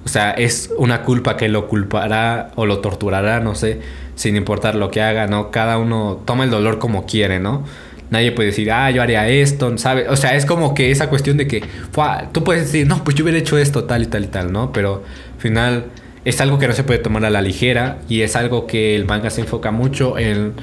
O 0.07 0.09
sea, 0.09 0.31
es 0.31 0.71
una 0.79 1.03
culpa 1.03 1.37
que 1.37 1.51
lo 1.51 1.69
culpará 1.69 2.51
o 2.55 2.65
lo 2.65 2.79
torturará, 2.79 3.41
no 3.41 3.55
sé, 3.55 3.81
sin 4.15 4.37
importar 4.37 4.75
lo 4.75 4.91
que 4.91 5.03
haga, 5.03 5.27
¿no? 5.27 5.51
Cada 5.51 5.77
uno 5.77 6.23
toma 6.25 6.45
el 6.45 6.51
dolor 6.51 6.79
como 6.79 7.05
quiere, 7.05 7.41
¿no? 7.41 7.65
Nadie 8.09 8.33
puede 8.33 8.49
decir, 8.49 8.73
ah, 8.73 8.91
yo 8.91 9.03
haría 9.03 9.29
esto, 9.29 9.77
¿sabes? 9.77 10.07
O 10.09 10.17
sea, 10.17 10.35
es 10.35 10.47
como 10.47 10.75
que 10.75 10.91
esa 10.91 11.11
cuestión 11.11 11.37
de 11.37 11.47
que, 11.47 11.63
tú 12.33 12.43
puedes 12.43 12.65
decir, 12.65 12.87
no, 12.87 13.05
pues 13.05 13.17
yo 13.17 13.25
hubiera 13.25 13.39
hecho 13.39 13.59
esto, 13.59 13.85
tal 13.85 14.03
y 14.03 14.07
tal 14.07 14.25
y 14.25 14.29
tal, 14.29 14.51
¿no? 14.51 14.73
Pero 14.73 15.05
al 15.35 15.41
final 15.41 15.85
es 16.25 16.41
algo 16.41 16.59
que 16.59 16.69
no 16.69 16.75
se 16.75 16.85
puede 16.85 16.99
tomar 16.99 17.25
a 17.25 17.31
la 17.31 17.41
ligera 17.41 17.99
y 18.09 18.23
es 18.23 18.37
algo 18.37 18.67
que 18.67 18.95
el 18.95 19.07
manga 19.07 19.31
se 19.31 19.41
enfoca 19.43 19.71
mucho 19.71 20.19
en 20.19 20.55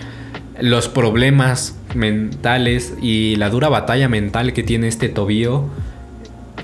los 0.60 0.88
problemas 0.88 1.76
mentales 1.96 2.94
y 3.02 3.36
la 3.38 3.50
dura 3.50 3.70
batalla 3.70 4.10
mental 4.10 4.54
que 4.54 4.64
tiene 4.64 4.88
este 4.88 5.10
Tobío 5.10 5.66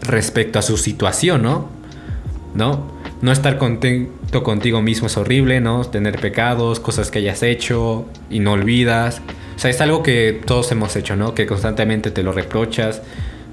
respecto 0.01 0.59
a 0.59 0.61
su 0.61 0.77
situación, 0.77 1.43
¿no? 1.43 1.69
¿No? 2.55 2.91
No 3.21 3.31
estar 3.31 3.57
contento 3.57 4.43
contigo 4.43 4.81
mismo 4.81 5.07
es 5.07 5.17
horrible, 5.17 5.61
¿no? 5.61 5.85
Tener 5.85 6.19
pecados, 6.19 6.79
cosas 6.79 7.09
que 7.09 7.19
hayas 7.19 7.41
hecho 7.41 8.05
y 8.29 8.39
no 8.39 8.51
olvidas. 8.51 9.21
O 9.55 9.59
sea, 9.59 9.71
es 9.71 9.79
algo 9.81 10.03
que 10.03 10.41
todos 10.45 10.71
hemos 10.71 10.95
hecho, 10.95 11.15
¿no? 11.15 11.33
Que 11.33 11.45
constantemente 11.45 12.11
te 12.11 12.21
lo 12.21 12.31
reprochas. 12.31 13.01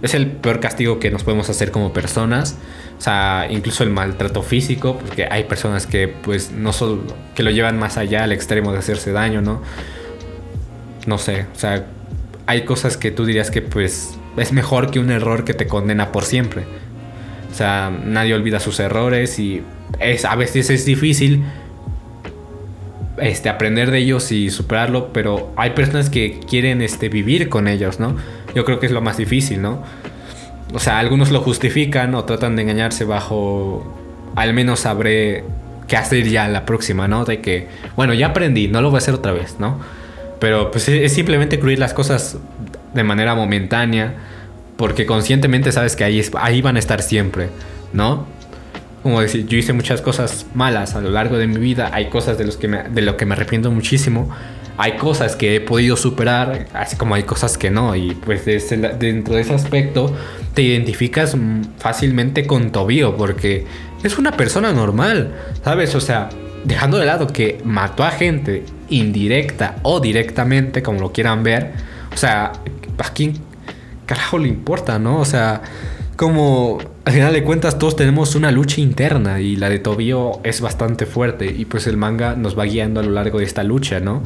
Es 0.03 0.15
el 0.15 0.27
peor 0.27 0.61
castigo 0.61 0.99
que 0.99 1.11
nos 1.11 1.23
podemos 1.23 1.49
hacer 1.51 1.71
como 1.71 1.93
personas. 1.93 2.57
O 3.01 3.03
sea, 3.03 3.47
incluso 3.49 3.83
el 3.83 3.89
maltrato 3.89 4.43
físico, 4.43 4.99
porque 4.99 5.27
hay 5.31 5.45
personas 5.45 5.87
que 5.87 6.07
pues 6.07 6.53
no 6.53 6.75
solo 6.75 7.03
que 7.35 7.43
lo 7.43 7.51
llevan 7.51 7.79
más 7.79 7.97
allá 7.97 8.25
al 8.25 8.33
extremo 8.33 8.73
de 8.73 8.79
hacerse 8.79 9.11
daño, 9.11 9.41
¿no? 9.41 9.63
No 11.07 11.17
sé, 11.17 11.47
o 11.55 11.59
sea, 11.59 11.87
hay 12.45 12.67
cosas 12.67 12.99
que 12.99 13.11
tú 13.11 13.25
dirías 13.25 13.51
que 13.51 13.63
pues 13.63 14.19
es 14.37 14.53
mejor 14.53 14.91
que 14.91 14.99
un 14.99 15.11
error 15.11 15.45
que 15.45 15.55
te 15.55 15.67
condena 15.67 16.13
por 16.13 16.25
siempre. 16.25 16.65
O 17.51 17.55
sea, 17.55 17.91
nadie 18.05 18.35
olvida 18.35 18.61
sus 18.61 18.79
errores 18.81 19.39
y 19.39 19.63
es, 19.99 20.27
a 20.27 20.37
veces 20.37 20.69
es 20.69 20.85
difícil 20.85 21.43
este, 23.17 23.49
aprender 23.49 23.91
de 23.91 23.99
ellos 24.01 24.31
y 24.31 24.51
superarlo, 24.51 25.11
pero 25.15 25.55
hay 25.57 25.71
personas 25.71 26.11
que 26.11 26.39
quieren 26.41 26.83
este, 26.83 27.09
vivir 27.09 27.49
con 27.49 27.67
ellos, 27.67 27.99
¿no? 27.99 28.15
Yo 28.55 28.67
creo 28.67 28.79
que 28.79 28.85
es 28.85 28.93
lo 28.93 29.01
más 29.01 29.17
difícil, 29.17 29.63
¿no? 29.63 29.83
O 30.73 30.79
sea, 30.79 30.99
algunos 30.99 31.31
lo 31.31 31.41
justifican 31.41 32.15
o 32.15 32.25
tratan 32.25 32.57
de 32.57 32.63
engañarse 32.63 33.05
bajo, 33.05 33.85
al 34.37 34.55
menos 34.55 34.81
sabré 34.81 35.45
qué 35.89 35.97
hacer 35.97 36.29
ya 36.29 36.49
la 36.49 36.65
próxima, 36.65 37.09
¿no? 37.09 37.25
De 37.25 37.41
que, 37.41 37.69
bueno, 37.97 38.15
ya 38.15 38.29
aprendí, 38.29 38.69
no 38.69 38.81
lo 38.81 38.91
voy 38.91 38.97
a 38.97 38.99
hacer 38.99 39.15
otra 39.15 39.33
vez, 39.33 39.57
¿no? 39.59 39.81
Pero 40.39 40.71
pues 40.71 40.89
es 40.89 41.13
simplemente 41.13 41.57
incluir 41.57 41.79
las 41.79 41.93
cosas 41.93 42.39
de 42.95 43.05
manera 43.05 43.35
momentánea, 43.35 44.15
porque 44.77 45.05
conscientemente 45.05 45.73
sabes 45.73 45.97
que 45.97 46.05
ahí, 46.05 46.23
ahí 46.41 46.63
van 46.63 46.77
a 46.77 46.79
estar 46.79 47.03
siempre, 47.03 47.49
¿no? 47.93 48.27
como 49.03 49.21
decir, 49.21 49.47
yo 49.47 49.57
hice 49.57 49.73
muchas 49.73 50.03
cosas 50.03 50.47
malas 50.55 50.95
a 50.95 51.01
lo 51.01 51.11
largo 51.11 51.39
de 51.39 51.47
mi 51.47 51.59
vida, 51.59 51.91
hay 51.93 52.11
cosas 52.11 52.37
de, 52.37 52.45
los 52.45 52.57
que 52.57 52.69
de 52.69 53.03
lo 53.03 53.17
que 53.17 53.27
me 53.27 53.35
arrepiento 53.35 53.71
muchísimo, 53.71 54.31
hay 54.81 54.97
cosas 54.97 55.37
que 55.37 55.57
he 55.57 55.61
podido 55.61 55.97
superar, 55.97 56.67
así 56.73 56.97
como 56.97 57.15
hay 57.15 57.25
cosas 57.25 57.59
que 57.59 57.71
no, 57.71 57.95
y 57.95 58.15
pues 58.15 58.45
dentro 58.47 59.35
de 59.35 59.43
ese 59.43 59.55
aspecto 59.55 60.15
te 60.55 60.63
identificas 60.63 61.37
fácilmente 61.79 62.47
con 62.47 62.73
Tobio, 62.73 63.15
porque 63.17 63.67
es 64.03 64.17
una 64.17 64.33
persona 64.33 64.73
normal, 64.73 65.35
¿sabes? 65.63 65.95
O 65.95 66.01
sea, 66.01 66.31
dejando 66.65 66.97
de 66.97 67.05
lado 67.05 67.27
que 67.27 67.61
mató 67.63 68.05
a 68.05 68.11
gente 68.11 68.65
indirecta 68.89 69.77
o 69.83 70.01
directamente, 70.01 70.83
como 70.83 71.01
lo 71.01 71.13
quieran 71.13 71.43
ver, 71.43 71.73
o 72.13 72.17
sea, 72.17 72.53
¿a 72.99 73.13
quién 73.13 73.35
carajo 74.07 74.39
le 74.39 74.49
importa, 74.49 74.99
no? 74.99 75.21
O 75.21 75.25
sea 75.25 75.63
como 76.21 76.79
al 77.07 77.15
final 77.15 77.33
de 77.33 77.43
cuentas 77.43 77.79
todos 77.79 77.97
tenemos 77.97 78.35
una 78.35 78.51
lucha 78.51 78.83
interna 78.83 79.41
y 79.41 79.57
la 79.57 79.71
de 79.71 79.79
Tobio 79.79 80.41
es 80.45 80.61
bastante 80.61 81.07
fuerte 81.07 81.47
y 81.47 81.65
pues 81.65 81.87
el 81.87 81.97
manga 81.97 82.37
nos 82.37 82.59
va 82.59 82.65
guiando 82.65 83.01
a 83.01 83.03
lo 83.03 83.11
largo 83.11 83.39
de 83.39 83.47
esta 83.47 83.63
lucha, 83.63 84.01
¿no? 84.01 84.23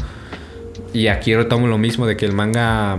Y 0.92 1.08
aquí 1.08 1.34
retomo 1.34 1.66
lo 1.66 1.78
mismo 1.78 2.06
de 2.06 2.16
que 2.16 2.26
el 2.26 2.32
manga 2.32 2.98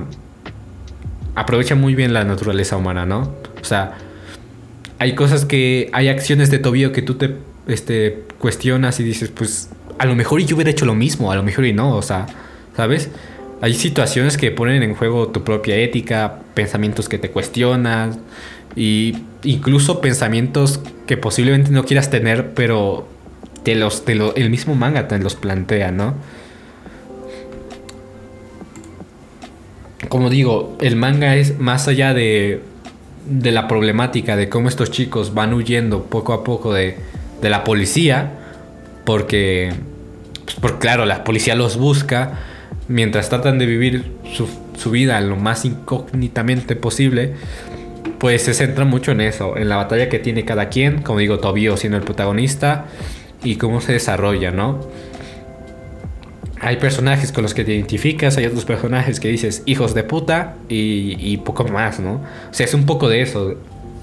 aprovecha 1.35 1.75
muy 1.75 1.95
bien 1.95 2.13
la 2.13 2.23
naturaleza 2.23 2.77
humana, 2.77 3.05
¿no? 3.05 3.33
O 3.61 3.65
sea, 3.65 3.97
hay 4.99 5.15
cosas 5.15 5.45
que 5.45 5.89
hay 5.93 6.07
acciones 6.07 6.49
de 6.51 6.59
Tobio 6.59 6.91
que 6.91 7.01
tú 7.01 7.15
te 7.15 7.35
este, 7.67 8.23
cuestionas 8.39 8.99
y 8.99 9.03
dices, 9.03 9.29
pues 9.29 9.69
a 9.97 10.05
lo 10.05 10.15
mejor 10.15 10.41
yo 10.41 10.55
hubiera 10.55 10.71
hecho 10.71 10.85
lo 10.85 10.95
mismo, 10.95 11.31
a 11.31 11.35
lo 11.35 11.43
mejor 11.43 11.65
y 11.65 11.73
no, 11.73 11.95
o 11.95 12.01
sea, 12.01 12.27
¿sabes? 12.75 13.09
Hay 13.61 13.73
situaciones 13.73 14.37
que 14.37 14.51
ponen 14.51 14.83
en 14.83 14.95
juego 14.95 15.29
tu 15.29 15.43
propia 15.43 15.75
ética, 15.77 16.39
pensamientos 16.53 17.09
que 17.09 17.17
te 17.17 17.31
cuestionas, 17.31 18.17
y 18.75 19.15
incluso 19.43 20.01
pensamientos 20.01 20.81
que 21.07 21.17
posiblemente 21.17 21.71
no 21.71 21.85
quieras 21.85 22.09
tener, 22.09 22.53
pero 22.53 23.07
te 23.63 23.75
los, 23.75 24.03
el 24.07 24.49
mismo 24.49 24.75
manga 24.75 25.07
te 25.07 25.17
los 25.19 25.35
plantea, 25.35 25.91
¿no? 25.91 26.13
Como 30.09 30.29
digo, 30.29 30.77
el 30.81 30.95
manga 30.95 31.35
es 31.35 31.59
más 31.59 31.87
allá 31.87 32.13
de, 32.13 32.61
de 33.29 33.51
la 33.51 33.67
problemática 33.67 34.35
de 34.35 34.49
cómo 34.49 34.69
estos 34.69 34.91
chicos 34.91 35.33
van 35.33 35.53
huyendo 35.53 36.03
poco 36.03 36.33
a 36.33 36.43
poco 36.43 36.73
de, 36.73 36.97
de 37.41 37.49
la 37.49 37.63
policía, 37.63 38.31
porque, 39.03 39.73
pues, 40.61 40.73
claro, 40.73 41.05
la 41.05 41.23
policía 41.23 41.55
los 41.55 41.77
busca 41.77 42.39
mientras 42.87 43.29
tratan 43.29 43.57
de 43.57 43.65
vivir 43.65 44.11
su, 44.33 44.47
su 44.77 44.91
vida 44.91 45.19
lo 45.21 45.37
más 45.37 45.65
incógnitamente 45.65 46.75
posible 46.75 47.33
pues 48.19 48.43
se 48.43 48.53
centra 48.53 48.85
mucho 48.85 49.11
en 49.11 49.21
eso, 49.21 49.57
en 49.57 49.69
la 49.69 49.75
batalla 49.75 50.09
que 50.09 50.19
tiene 50.19 50.45
cada 50.45 50.69
quien, 50.69 51.01
como 51.01 51.19
digo, 51.19 51.39
Tobio 51.39 51.77
siendo 51.77 51.97
el 51.97 52.03
protagonista 52.03 52.85
y 53.43 53.57
cómo 53.57 53.81
se 53.81 53.93
desarrolla, 53.93 54.51
¿no? 54.51 54.79
Hay 56.65 56.77
personajes 56.77 57.31
con 57.31 57.43
los 57.43 57.53
que 57.53 57.63
te 57.63 57.75
identificas, 57.75 58.37
hay 58.37 58.47
otros 58.47 58.65
personajes 58.65 59.19
que 59.19 59.27
dices 59.27 59.61
hijos 59.67 59.93
de 59.93 60.03
puta 60.03 60.55
y, 60.67 61.37
poco 61.37 61.63
más, 61.65 61.99
¿no? 61.99 62.13
O 62.13 62.53
sea, 62.53 62.65
es 62.65 62.73
un 62.73 62.87
poco 62.87 63.07
de 63.07 63.21
eso. 63.21 63.53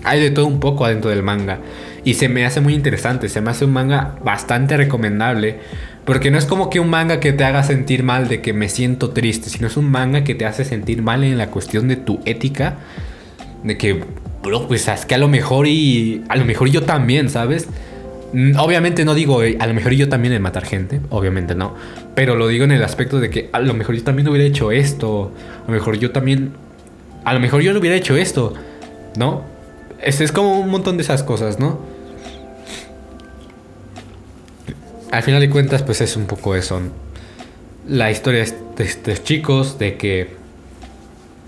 Hay 0.04 0.20
de 0.20 0.30
todo 0.30 0.46
un 0.46 0.60
poco 0.60 0.84
adentro 0.84 1.10
del 1.10 1.24
manga. 1.24 1.58
Y 2.04 2.14
se 2.14 2.28
me 2.28 2.46
hace 2.46 2.60
muy 2.60 2.74
interesante, 2.74 3.28
se 3.28 3.40
me 3.40 3.50
hace 3.50 3.64
un 3.64 3.72
manga 3.72 4.14
bastante 4.24 4.76
recomendable. 4.76 5.56
Porque 6.04 6.30
no 6.30 6.38
es 6.38 6.46
como 6.46 6.70
que 6.70 6.78
un 6.78 6.88
manga 6.88 7.18
que 7.18 7.32
te 7.32 7.42
haga 7.42 7.64
sentir 7.64 8.04
mal 8.04 8.28
de 8.28 8.40
que 8.40 8.52
me 8.52 8.68
siento 8.68 9.10
triste, 9.10 9.50
sino 9.50 9.66
es 9.66 9.76
un 9.76 9.90
manga 9.90 10.22
que 10.22 10.36
te 10.36 10.46
hace 10.46 10.64
sentir 10.64 11.02
mal 11.02 11.24
en 11.24 11.38
la 11.38 11.48
cuestión 11.48 11.88
de 11.88 11.96
tu 11.96 12.20
ética 12.26 12.76
de 13.64 13.76
que, 13.76 14.04
bro, 14.40 14.68
pues 14.68 14.86
es 14.86 15.04
que 15.04 15.16
a 15.16 15.18
lo 15.18 15.26
mejor 15.26 15.66
y 15.66 16.22
a 16.28 16.36
lo 16.36 16.44
mejor 16.44 16.68
yo 16.68 16.82
también, 16.82 17.28
¿sabes? 17.28 17.66
Mm, 18.32 18.56
obviamente 18.58 19.04
no 19.04 19.14
digo, 19.14 19.40
a 19.40 19.66
lo 19.66 19.74
mejor 19.74 19.92
yo 19.92 20.08
también 20.08 20.32
en 20.32 20.42
matar 20.42 20.64
gente, 20.64 21.00
obviamente 21.10 21.54
no. 21.54 21.74
Pero 22.14 22.36
lo 22.36 22.48
digo 22.48 22.64
en 22.64 22.72
el 22.72 22.82
aspecto 22.82 23.20
de 23.20 23.30
que 23.30 23.50
a 23.52 23.60
lo 23.60 23.74
mejor 23.74 23.94
yo 23.94 24.04
también 24.04 24.28
hubiera 24.28 24.46
hecho 24.46 24.72
esto. 24.72 25.32
A 25.64 25.66
lo 25.66 25.72
mejor 25.72 25.98
yo 25.98 26.10
también. 26.12 26.52
A 27.24 27.34
lo 27.34 27.40
mejor 27.40 27.62
yo 27.62 27.72
no 27.72 27.80
hubiera 27.80 27.96
hecho 27.96 28.16
esto. 28.16 28.54
¿No? 29.16 29.44
Es 30.00 30.32
como 30.32 30.58
un 30.58 30.70
montón 30.70 30.96
de 30.96 31.02
esas 31.02 31.22
cosas, 31.22 31.60
¿no? 31.60 31.78
Al 35.12 35.22
final 35.22 35.40
de 35.40 35.50
cuentas, 35.50 35.82
pues 35.82 36.00
es 36.00 36.16
un 36.16 36.26
poco 36.26 36.56
eso. 36.56 36.80
La 37.86 38.10
historia 38.10 38.44
de 38.76 38.84
estos 38.84 39.22
chicos, 39.22 39.78
de 39.78 39.96
que 39.96 40.41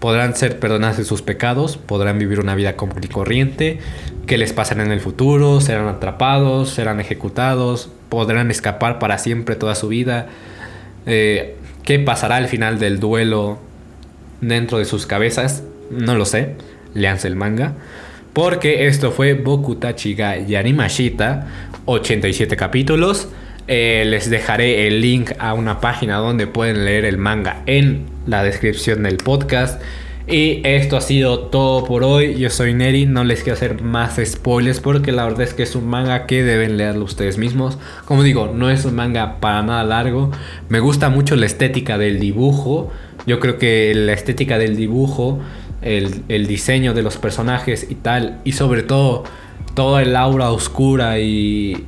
podrán 0.05 0.37
ser 0.37 0.59
perdonados 0.59 0.99
de 0.99 1.05
sus 1.07 1.23
pecados, 1.23 1.79
podrán 1.79 2.19
vivir 2.19 2.39
una 2.39 2.55
vida 2.55 2.77
común 2.77 3.01
y 3.03 3.09
corriente, 3.09 3.79
qué 4.27 4.37
les 4.37 4.53
pasará 4.53 4.85
en 4.85 4.93
el 4.93 5.01
futuro, 5.01 5.63
serán 5.63 5.89
atrapados, 5.89 6.69
serán 6.69 7.01
ejecutados, 7.01 7.89
podrán 8.11 8.51
escapar 8.51 8.99
para 8.99 9.17
siempre 9.17 9.57
toda 9.57 9.75
su 9.75 9.89
vida, 9.89 10.27
eh, 11.07 11.57
qué 11.85 11.99
pasará 12.01 12.37
al 12.37 12.49
final 12.49 12.79
del 12.79 13.01
duelo 13.01 13.59
dentro 14.43 14.77
de 14.77 14.85
sus 14.85 15.07
cabezas, 15.07 15.63
no 15.91 16.15
lo 16.17 16.27
sé, 16.27 16.51
leanse 16.93 17.27
el 17.27 17.37
manga, 17.37 17.73
porque 18.35 18.87
esto 18.89 19.11
fue 19.11 19.33
Bokutachi 19.33 20.15
ga 20.15 20.37
Yarimashita, 20.37 21.47
87 21.87 22.55
capítulos. 22.59 23.31
Eh, 23.69 24.05
les 24.07 24.29
dejaré 24.29 24.87
el 24.87 25.01
link 25.01 25.31
a 25.39 25.55
una 25.55 25.81
página 25.81 26.19
donde 26.19 26.47
pueden 26.47 26.85
leer 26.85 27.07
el 27.07 27.17
manga 27.17 27.63
en 27.65 28.13
la 28.27 28.43
descripción 28.43 29.03
del 29.03 29.17
podcast. 29.17 29.81
Y 30.27 30.63
esto 30.65 30.97
ha 30.97 31.03
sido 31.03 31.39
todo 31.39 31.85
por 31.85 32.03
hoy. 32.03 32.37
Yo 32.37 32.49
soy 32.49 32.73
Neri, 32.73 33.05
no 33.05 33.25
les 33.25 33.43
quiero 33.43 33.57
hacer 33.57 33.83
más 33.83 34.19
spoilers 34.25 34.81
porque 34.81 35.13
la 35.13 35.25
verdad 35.25 35.43
es 35.43 35.53
que 35.53 35.63
es 35.63 35.77
un 35.77 35.87
manga 35.87 36.25
que 36.25 36.43
deben 36.43 36.79
leerlo 36.79 37.05
ustedes 37.05 37.37
mismos. 37.37 37.79
Como 38.07 38.23
digo, 38.23 38.51
no 38.55 38.71
es 38.71 38.87
un 38.87 38.95
manga 38.95 39.39
para 39.41 39.63
nada 39.63 39.85
largo. 39.85 40.31
Me 40.71 40.81
gusta 40.81 41.11
mucho 41.11 41.37
la 41.37 41.45
estética 41.45 41.99
del 41.99 42.21
dibujo. 42.21 42.91
Yo 43.27 43.39
creo 43.39 43.59
que 43.59 43.93
la 43.95 44.15
estética 44.15 44.57
del 44.57 44.77
dibujo, 44.77 45.41
el, 45.83 46.47
diseño 46.47 46.95
de 46.95 47.03
los 47.03 47.19
personajes 47.19 47.87
y 47.91 47.95
tal, 47.95 48.41
y 48.45 48.53
sobre 48.53 48.83
todo 48.83 49.25
toda 49.75 50.01
el 50.03 50.17
aura 50.17 50.51
oscura 50.51 51.19
y, 51.19 51.85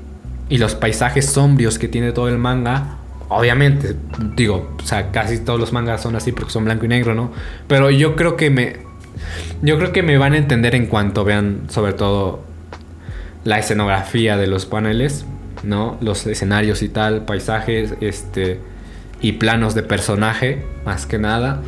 y 0.51 0.59
los 0.59 0.75
paisajes 0.75 1.25
sombrios 1.27 1.79
que 1.79 1.89
tiene 1.89 2.13
todo 2.13 2.29
el 2.29 2.37
manga, 2.37 2.99
obviamente, 3.29 3.97
digo, 4.35 4.77
o 4.83 4.87
sea, 4.87 5.11
casi 5.11 5.39
todos 5.39 5.59
los 5.59 5.73
mangas 5.73 6.03
son 6.03 6.17
así 6.17 6.33
porque 6.33 6.51
son 6.51 6.65
blanco 6.65 6.85
y 6.85 6.89
negro, 6.89 7.15
¿no? 7.15 7.33
Pero 7.67 7.91
yo 7.91 8.17
creo 8.17 8.37
que 8.37 8.51
me 8.51 8.87
yo 9.63 9.79
creo 9.79 9.93
que 9.93 10.03
me 10.03 10.19
van 10.19 10.35
a 10.35 10.37
entender 10.37 10.75
en 10.75 10.87
cuanto 10.87 11.25
vean 11.25 11.63
sobre 11.69 11.95
todo 11.95 12.45
la 13.45 13.59
escenografía 13.59 14.37
de 14.37 14.47
los 14.47 14.67
paneles, 14.67 15.25
¿no? 15.63 15.97
Los 16.01 16.27
escenarios 16.27 16.83
y 16.83 16.89
tal, 16.89 17.25
paisajes, 17.25 17.95
este 18.01 18.61
y 19.21 19.33
planos 19.33 19.75
de 19.75 19.83
personaje, 19.83 20.63
más 20.85 21.07
que 21.07 21.19
nada. 21.19 21.63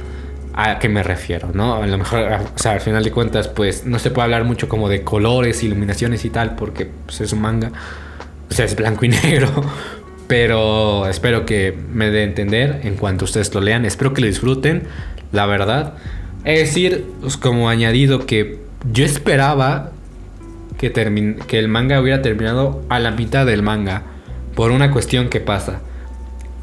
¿A 0.55 0.79
qué 0.81 0.89
me 0.89 1.03
refiero? 1.03 1.51
¿No? 1.55 1.77
A 1.77 1.87
lo 1.87 1.99
mejor, 1.99 2.21
o 2.55 2.59
sea, 2.59 2.73
al 2.73 2.81
final 2.81 3.05
de 3.05 3.13
cuentas, 3.13 3.47
pues 3.49 3.87
no 3.87 3.99
se 4.01 4.11
puede 4.11 4.25
hablar 4.25 4.45
mucho 4.45 4.69
como 4.69 4.89
de 4.89 5.03
colores, 5.03 5.63
iluminaciones 5.63 6.25
y 6.25 6.31
tal, 6.31 6.57
porque 6.57 6.91
pues, 7.07 7.21
es 7.21 7.33
un 7.33 7.41
manga 7.41 7.71
o 8.51 8.55
sea, 8.55 8.65
es 8.65 8.75
blanco 8.77 9.05
y 9.05 9.09
negro. 9.25 9.49
Pero 10.29 11.09
espero 11.09 11.47
que 11.47 11.77
me 11.93 12.11
dé 12.11 12.23
entender 12.23 12.81
en 12.85 12.97
cuanto 12.97 13.25
ustedes 13.25 13.53
lo 13.55 13.63
lean. 13.63 13.87
Espero 13.87 14.13
que 14.13 14.21
lo 14.21 14.27
disfruten, 14.27 14.83
la 15.33 15.47
verdad. 15.47 15.95
Es 16.45 16.61
decir, 16.61 17.07
pues, 17.21 17.37
como 17.39 17.69
añadido 17.71 18.27
que 18.27 18.59
yo 18.93 19.05
esperaba 19.05 19.93
que, 20.79 20.93
que 21.47 21.59
el 21.59 21.69
manga 21.69 22.01
hubiera 22.01 22.23
terminado 22.23 22.83
a 22.91 22.99
la 22.99 23.11
mitad 23.11 23.47
del 23.47 23.63
manga. 23.63 24.03
Por 24.55 24.71
una 24.71 24.91
cuestión 24.91 25.29
que 25.29 25.41
pasa. 25.41 25.81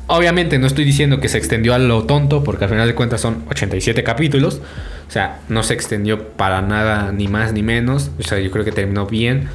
Obviamente 0.08 0.60
no 0.60 0.68
estoy 0.68 0.86
diciendo 0.86 1.20
que 1.20 1.30
se 1.30 1.40
extendió 1.40 1.74
a 1.74 1.80
lo 1.80 2.04
tonto, 2.04 2.44
porque 2.44 2.66
al 2.66 2.70
final 2.70 2.88
de 2.88 2.94
cuentas 2.94 3.22
son 3.22 3.44
87 3.50 4.04
capítulos. 4.04 4.62
O 5.08 5.12
sea, 5.12 5.40
no 5.50 5.64
se 5.64 5.74
extendió 5.74 6.28
para 6.30 6.62
nada, 6.62 7.12
ni 7.12 7.28
más 7.28 7.54
ni 7.54 7.64
menos. 7.64 8.12
O 8.20 8.24
sea, 8.24 8.40
yo 8.40 8.52
creo 8.52 8.64
que 8.64 8.72
terminó 8.72 9.08
bien. 9.08 9.48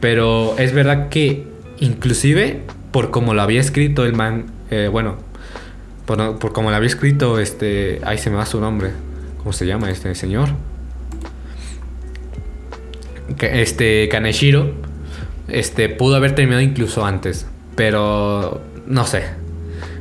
Pero 0.00 0.56
es 0.58 0.72
verdad 0.72 1.10
que 1.10 1.44
inclusive 1.78 2.62
por 2.96 3.10
como 3.10 3.34
lo 3.34 3.42
había 3.42 3.60
escrito 3.60 4.06
el 4.06 4.14
man, 4.14 4.46
eh, 4.70 4.88
bueno, 4.90 5.16
por, 6.06 6.38
por, 6.38 6.54
como 6.54 6.70
lo 6.70 6.76
había 6.76 6.86
escrito, 6.86 7.38
este, 7.38 8.00
ahí 8.06 8.16
se 8.16 8.30
me 8.30 8.36
va 8.36 8.46
su 8.46 8.58
nombre, 8.58 8.92
¿cómo 9.36 9.52
se 9.52 9.66
llama 9.66 9.90
este 9.90 10.14
señor? 10.14 10.48
Este 13.38 14.08
Kaneshiro, 14.08 14.72
este, 15.46 15.90
pudo 15.90 16.16
haber 16.16 16.34
terminado 16.34 16.62
incluso 16.62 17.04
antes, 17.04 17.46
pero 17.74 18.62
no 18.86 19.04
sé. 19.04 19.24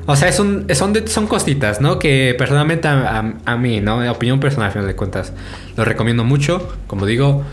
O 0.06 0.16
sea, 0.16 0.30
es 0.30 0.40
un, 0.40 0.66
son, 0.74 0.96
son 1.06 1.28
cositas, 1.28 1.82
¿no? 1.82 2.00
Que 2.00 2.34
personalmente 2.38 2.88
a, 2.88 3.58
mí, 3.60 3.82
¿no? 3.82 4.10
Opinión 4.10 4.40
personal, 4.40 4.68
al 4.68 4.72
final 4.72 4.88
de 4.88 4.96
cuentas, 4.96 5.34
lo 5.76 5.84
recomiendo 5.84 6.24
mucho. 6.24 6.78
Como 6.88 7.06
digo, 7.06 7.44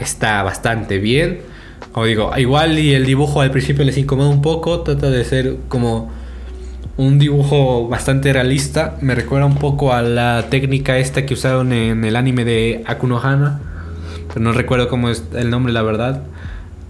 está 0.00 0.42
bastante 0.42 0.98
bien. 0.98 1.42
Como 1.98 2.06
digo, 2.06 2.30
igual 2.36 2.78
y 2.78 2.94
el 2.94 3.04
dibujo 3.04 3.40
al 3.40 3.50
principio 3.50 3.84
les 3.84 3.98
incomoda 3.98 4.28
un 4.28 4.40
poco, 4.40 4.82
trata 4.82 5.10
de 5.10 5.24
ser 5.24 5.56
como 5.66 6.12
un 6.96 7.18
dibujo 7.18 7.88
bastante 7.88 8.32
realista. 8.32 8.96
Me 9.00 9.16
recuerda 9.16 9.46
un 9.46 9.56
poco 9.56 9.92
a 9.92 10.02
la 10.02 10.44
técnica 10.48 10.96
esta 10.98 11.26
que 11.26 11.34
usaron 11.34 11.72
en 11.72 12.04
el 12.04 12.14
anime 12.14 12.44
de 12.44 12.84
Akunohana. 12.86 13.58
Pero 14.28 14.40
no 14.42 14.52
recuerdo 14.52 14.88
cómo 14.88 15.10
es 15.10 15.24
el 15.34 15.50
nombre, 15.50 15.72
la 15.72 15.82
verdad. 15.82 16.22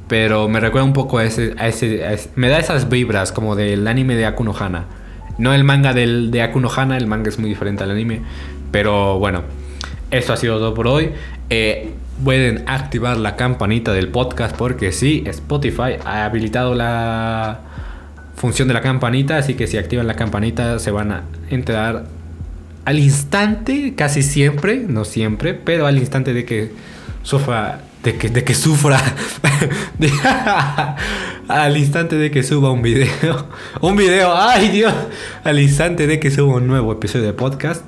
Pero 0.09 0.47
me 0.47 0.61
recuerda 0.61 0.85
un 0.85 0.93
poco 0.93 1.17
a 1.17 1.25
ese, 1.25 1.55
a 1.57 1.69
ese, 1.69 2.29
Me 2.35 2.51
da 2.51 2.59
esas 2.59 2.91
vibras 2.91 3.33
como 3.33 3.57
del 3.57 3.89
anime 3.89 4.15
de 4.15 4.27
Akunohana. 4.27 4.85
No 5.39 5.55
el 5.55 5.65
manga 5.65 5.95
del, 5.95 6.31
de 6.31 6.43
Akunohana, 6.43 6.99
el 6.99 7.07
manga 7.07 7.31
es 7.31 7.39
muy 7.39 7.49
diferente 7.49 7.83
al 7.83 7.93
anime. 7.93 8.21
Pero 8.73 9.19
bueno, 9.19 9.45
esto 10.11 10.35
ha 10.35 10.37
sido 10.37 10.59
todo 10.59 10.75
por 10.75 10.87
hoy. 10.87 11.13
Eh, 11.49 11.95
pueden 12.25 12.65
activar 12.67 13.17
la 13.17 13.37
campanita 13.37 13.93
del 13.93 14.09
podcast 14.09 14.57
porque 14.57 14.93
sí, 14.93 15.25
Spotify 15.27 15.97
ha 16.05 16.25
habilitado 16.25 16.75
la 16.75 17.61
función 18.37 18.69
de 18.69 18.75
la 18.75 18.81
campanita, 18.81 19.37
así 19.37 19.55
que 19.55 19.67
si 19.67 19.77
activan 19.77 20.07
la 20.07 20.15
campanita 20.15 20.79
se 20.79 20.91
van 20.91 21.13
a 21.13 21.23
enterar 21.51 22.07
al 22.85 22.99
instante, 22.99 23.95
casi 23.95 24.23
siempre, 24.23 24.85
no 24.89 25.05
siempre, 25.05 25.55
pero 25.55 25.87
al 25.87 25.99
instante 25.99 26.33
de 26.33 26.45
que 26.45 26.73
sufra, 27.23 27.83
de 28.03 28.17
que, 28.17 28.31
de 28.31 28.45
que 28.45 28.55
sufra, 28.55 28.99
al 31.49 31.77
instante 31.77 32.17
de 32.17 32.31
que 32.31 32.43
suba 32.43 32.71
un 32.71 32.81
video, 32.81 33.49
un 33.83 33.97
video, 33.97 34.35
ay 34.35 34.69
Dios, 34.69 34.95
al 35.45 35.61
instante 35.61 36.07
de 36.07 36.19
que 36.19 36.31
suba 36.31 36.55
un 36.55 36.67
nuevo 36.67 36.93
episodio 36.93 37.27
de 37.27 37.33
podcast. 37.35 37.85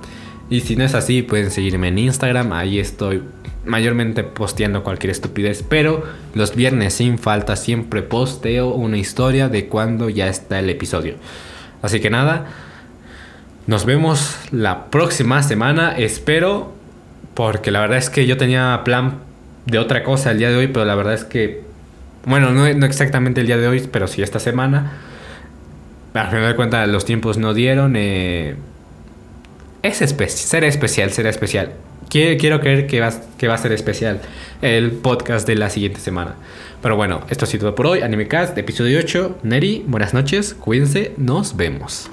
Y 0.50 0.60
si 0.60 0.74
no 0.74 0.84
es 0.84 0.94
así, 0.94 1.22
pueden 1.22 1.52
seguirme 1.52 1.88
en 1.88 1.98
Instagram, 1.98 2.52
ahí 2.52 2.80
estoy 2.80 3.22
mayormente 3.64 4.24
posteando 4.24 4.82
cualquier 4.82 5.12
estupidez, 5.12 5.64
pero 5.66 6.04
los 6.34 6.56
viernes 6.56 6.94
sin 6.94 7.18
falta 7.18 7.54
siempre 7.54 8.02
posteo 8.02 8.70
una 8.70 8.98
historia 8.98 9.48
de 9.48 9.66
cuando 9.66 10.08
ya 10.08 10.28
está 10.28 10.58
el 10.58 10.68
episodio. 10.68 11.14
Así 11.82 12.00
que 12.00 12.10
nada, 12.10 12.46
nos 13.68 13.84
vemos 13.84 14.36
la 14.50 14.86
próxima 14.86 15.42
semana, 15.44 15.96
espero, 15.96 16.72
porque 17.34 17.70
la 17.70 17.80
verdad 17.80 17.98
es 17.98 18.10
que 18.10 18.26
yo 18.26 18.36
tenía 18.36 18.80
plan 18.84 19.18
de 19.66 19.78
otra 19.78 20.02
cosa 20.02 20.32
el 20.32 20.38
día 20.38 20.50
de 20.50 20.56
hoy, 20.56 20.66
pero 20.66 20.84
la 20.84 20.96
verdad 20.96 21.14
es 21.14 21.24
que, 21.24 21.62
bueno, 22.24 22.50
no, 22.50 22.66
exactamente 22.66 23.40
el 23.42 23.46
día 23.46 23.56
de 23.56 23.68
hoy, 23.68 23.88
pero 23.90 24.08
sí 24.08 24.20
esta 24.20 24.40
semana. 24.40 24.94
Al 26.12 26.26
final 26.26 26.48
de 26.48 26.56
cuentas 26.56 26.88
los 26.88 27.04
tiempos 27.04 27.38
no 27.38 27.54
dieron. 27.54 27.94
Eh, 27.96 28.56
es 29.82 30.02
especial, 30.02 30.38
será 30.38 30.66
especial, 30.66 31.10
será 31.10 31.30
especial. 31.30 31.72
Quiero, 32.08 32.60
creer 32.60 32.88
que 32.88 33.00
va, 33.00 33.12
que 33.38 33.46
va 33.46 33.54
a 33.54 33.58
ser 33.58 33.70
especial 33.72 34.20
el 34.62 34.90
podcast 34.90 35.46
de 35.46 35.54
la 35.54 35.70
siguiente 35.70 36.00
semana. 36.00 36.34
Pero 36.82 36.96
bueno, 36.96 37.22
esto 37.30 37.44
ha 37.44 37.48
sido 37.48 37.60
todo 37.60 37.74
por 37.76 37.86
hoy. 37.86 38.02
AnimeCast, 38.02 38.58
episodio 38.58 38.98
8. 38.98 39.38
Neri, 39.44 39.84
buenas 39.86 40.12
noches, 40.12 40.54
cuídense, 40.54 41.12
nos 41.16 41.56
vemos. 41.56 42.10